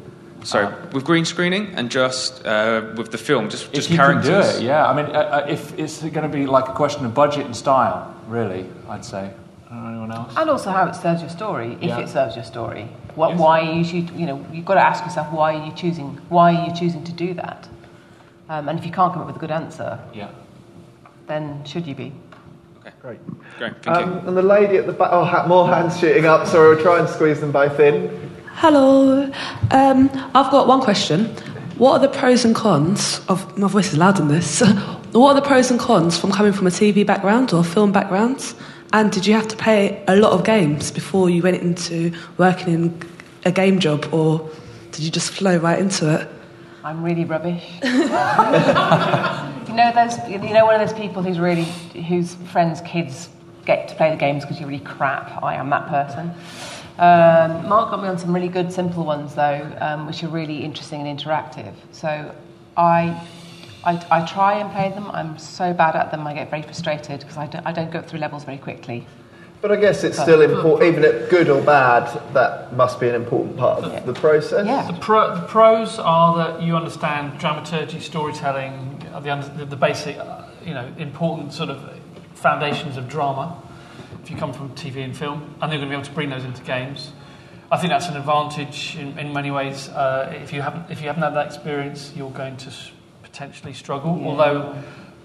[0.44, 4.28] So with green screening and just uh, with the film, just just if you characters.
[4.28, 4.86] can do it, yeah.
[4.86, 7.56] I mean, uh, uh, if it's going to be like a question of budget and
[7.56, 9.32] style, really, I'd say.
[9.70, 10.34] I don't know anyone else.
[10.36, 11.98] And also how it serves your story, if Yeah.
[12.00, 12.88] it serves your story.
[13.16, 13.38] What, Yes.
[13.40, 16.18] Why are you, shoot, you know, you've got to ask yourself why are you choosing,
[16.30, 17.68] why are you choosing to do that?
[18.48, 20.28] Um, and if you can't come up with a good answer, Yeah.
[21.26, 22.12] then should you be?
[23.00, 23.20] Great.
[23.58, 23.92] Great, thank you.
[23.92, 26.82] Um, and the lady at the back, oh, ha- more hands shooting up, so we'll
[26.82, 28.08] try and squeeze them both in.
[28.54, 29.30] Hello.
[29.70, 31.26] Um, I've got one question.
[31.76, 34.60] What are the pros and cons of my voice is loud in this?
[35.12, 38.52] what are the pros and cons from coming from a TV background or film background?
[38.92, 42.74] And did you have to play a lot of games before you went into working
[42.74, 43.02] in
[43.44, 44.50] a game job, or
[44.90, 46.28] did you just flow right into it?
[46.82, 47.64] I'm really rubbish.
[49.78, 50.18] know those.
[50.28, 51.64] You know one of those people who's really
[52.02, 53.30] whose friends' kids
[53.64, 55.42] get to play the games because you're really crap.
[55.42, 56.32] I am that person.
[56.98, 60.64] Um, Mark got me on some really good, simple ones though, um, which are really
[60.64, 61.72] interesting and interactive.
[61.92, 62.34] So
[62.76, 63.24] I,
[63.84, 65.08] I, I try and play them.
[65.12, 66.26] I'm so bad at them.
[66.26, 69.06] I get very frustrated because I I don't go through levels very quickly.
[69.60, 73.16] But I guess it's still important, even if good or bad, that must be an
[73.16, 74.64] important part of the process.
[74.64, 74.86] Yeah.
[74.90, 79.76] The, pro, the pros are that you understand dramaturgy, storytelling, uh, the, under- the, the
[79.76, 81.80] basic, uh, you know, important sort of
[82.34, 83.60] foundations of drama.
[84.22, 86.30] If you come from TV and film, and they're going to be able to bring
[86.30, 87.12] those into games.
[87.72, 89.88] I think that's an advantage in, in many ways.
[89.88, 92.92] Uh, if you haven't, if you haven't had that experience, you're going to s-
[93.22, 94.22] potentially struggle.
[94.24, 94.74] Although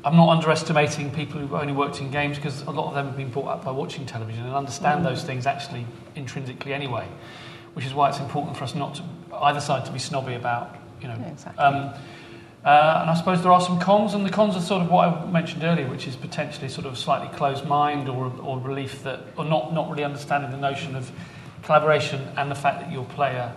[0.05, 3.17] I'm not underestimating people who've only worked in games because a lot of them have
[3.17, 5.85] been brought up by watching television and understand those things actually
[6.15, 7.07] intrinsically anyway.
[7.73, 9.03] Which is why it's important for us not to
[9.41, 11.15] either side to be snobby about, you know.
[11.15, 11.63] Yeah, exactly.
[11.63, 11.93] um,
[12.65, 15.07] uh, and I suppose there are some cons, and the cons are sort of what
[15.07, 19.03] I mentioned earlier, which is potentially sort of a slightly closed mind or, or relief
[19.03, 21.11] that, or not, not really understanding the notion of
[21.63, 23.53] collaboration and the fact that your player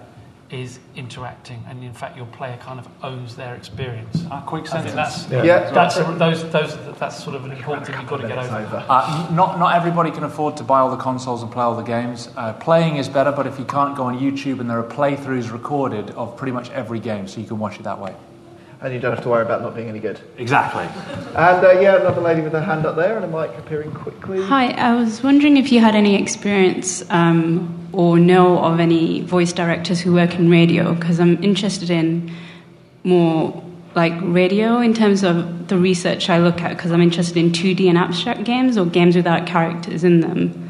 [0.50, 4.22] is interacting, and in fact your player kind of owns their experience.
[4.30, 4.94] A quick sentence.
[4.94, 5.42] that's Yeah.
[5.42, 5.70] Yeah.
[5.70, 8.84] that's a, those those that's sort of an important thing you've got to get over.
[8.88, 11.82] Uh, not, not everybody can afford to buy all the consoles and play all the
[11.82, 12.28] games.
[12.36, 15.50] Uh, playing is better, but if you can't go on YouTube and there are playthroughs
[15.50, 18.14] recorded of pretty much every game, so you can watch it that way.
[18.80, 20.20] And you don't have to worry about not being any good.
[20.36, 20.84] Exactly.
[21.34, 24.42] And uh, yeah, another lady with her hand up there and a mic appearing quickly.
[24.42, 29.52] Hi, I was wondering if you had any experience um, or know of any voice
[29.52, 32.34] directors who work in radio, because I'm interested in
[33.02, 33.62] more
[33.94, 37.88] like radio in terms of the research I look at, because I'm interested in 2D
[37.88, 40.65] and abstract games or games without characters in them.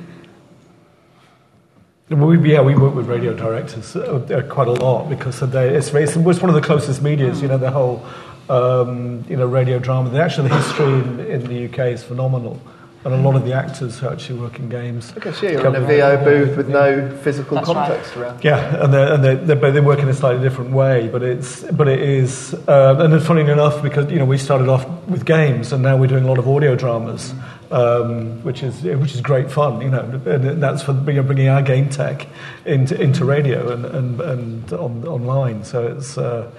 [2.08, 5.74] Well, we, yeah, we work with radio directors uh, uh, quite a lot because they,
[5.74, 7.42] it's, it's, it's one of the closest medias.
[7.42, 8.06] You know, the whole
[8.48, 10.10] um, you know radio drama.
[10.10, 12.60] The actual history in, in the UK is phenomenal,
[13.04, 15.12] and a lot of the actors who actually work in games.
[15.16, 18.44] I guess, yeah, you're in a VO booth with no physical context around.
[18.44, 21.24] Yeah, and they're, and they're, they're, but they work in a slightly different way, but
[21.24, 24.88] it's but it is, uh, and it's funny enough because you know we started off
[25.08, 27.34] with games, and now we're doing a lot of audio dramas,
[27.70, 31.88] um, which is which is great fun, you know, and that's for bringing, our game
[31.88, 32.26] tech
[32.64, 35.64] into into radio and and, and on, online.
[35.64, 36.50] So it's uh,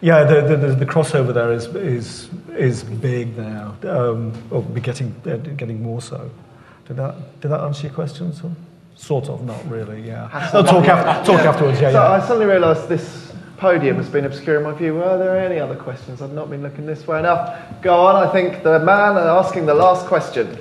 [0.00, 5.14] yeah, the, the, the, crossover there is is is big now, um, or be getting
[5.26, 6.30] uh, getting more so.
[6.86, 8.32] Did that did that answer your question?
[8.94, 10.06] Sort of, not really.
[10.06, 11.80] Yeah, I'll talk, after, talk afterwards.
[11.80, 12.10] Yeah, so yeah.
[12.10, 13.21] I suddenly realised this
[13.62, 15.00] podium has been obscuring my view.
[15.00, 16.20] Are there any other questions?
[16.20, 17.80] I've not been looking this way enough.
[17.80, 18.16] Go on.
[18.16, 20.58] I think the man asking the last question.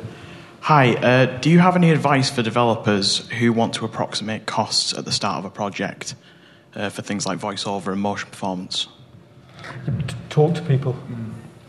[0.59, 5.05] Hi, uh, do you have any advice for developers who want to approximate costs at
[5.05, 6.13] the start of a project
[6.75, 8.87] uh, for things like voiceover and motion performance?
[10.29, 10.95] talk to people.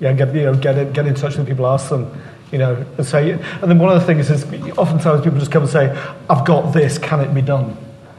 [0.01, 2.13] Yeah, get you know, get in, get in touch with people, ask them,
[2.51, 3.31] you know, and say.
[3.31, 4.45] And then one of the things is,
[4.77, 5.97] oftentimes people just come and say,
[6.29, 6.99] "I've got this.
[6.99, 7.75] Can it be done?"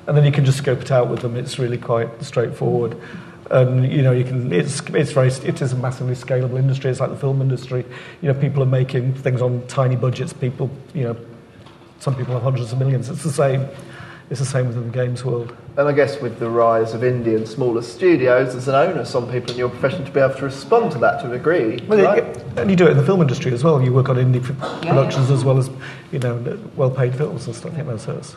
[0.07, 1.35] And then you can just scope it out with them.
[1.38, 2.95] It's really quite straightforward.
[3.51, 7.01] and you know you can it's it's very it is a massively scalable industry it's
[7.01, 7.84] like the film industry
[8.21, 11.15] you know people are making things on tiny budgets people you know
[11.99, 13.67] some people have hundreds of millions it's the same
[14.30, 17.35] it's the same within the games world And I guess with the rise of indie
[17.35, 20.45] and smaller studios, there's an onus on people in your profession to be able to
[20.45, 21.80] respond to that to a degree.
[21.88, 22.23] Well, right?
[22.23, 23.81] you- and you do it in the film industry as well.
[23.81, 25.69] You work on indie f- productions as well as,
[26.13, 26.35] you know,
[26.77, 27.73] well-paid films and stuff.
[27.77, 28.35] You know, so it's,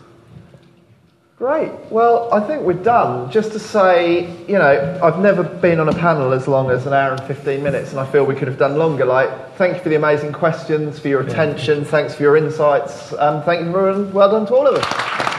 [1.38, 1.70] Great.
[1.90, 3.30] Well, I think we're done.
[3.30, 6.94] Just to say, you know, I've never been on a panel as long as an
[6.94, 9.04] hour and 15 minutes, and I feel we could have done longer.
[9.04, 13.44] Like, thank you for the amazing questions, for your attention, thanks for your insights, and
[13.44, 15.35] thank you, and well done to all of us.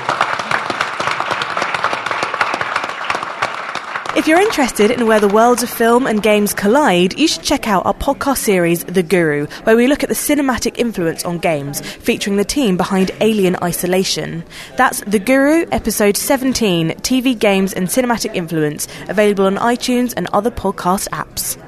[4.17, 7.67] If you're interested in where the worlds of film and games collide, you should check
[7.67, 11.81] out our podcast series, The Guru, where we look at the cinematic influence on games,
[11.81, 14.43] featuring the team behind Alien Isolation.
[14.75, 20.49] That's The Guru, episode 17 TV, Games, and Cinematic Influence, available on iTunes and other
[20.49, 21.66] podcast apps.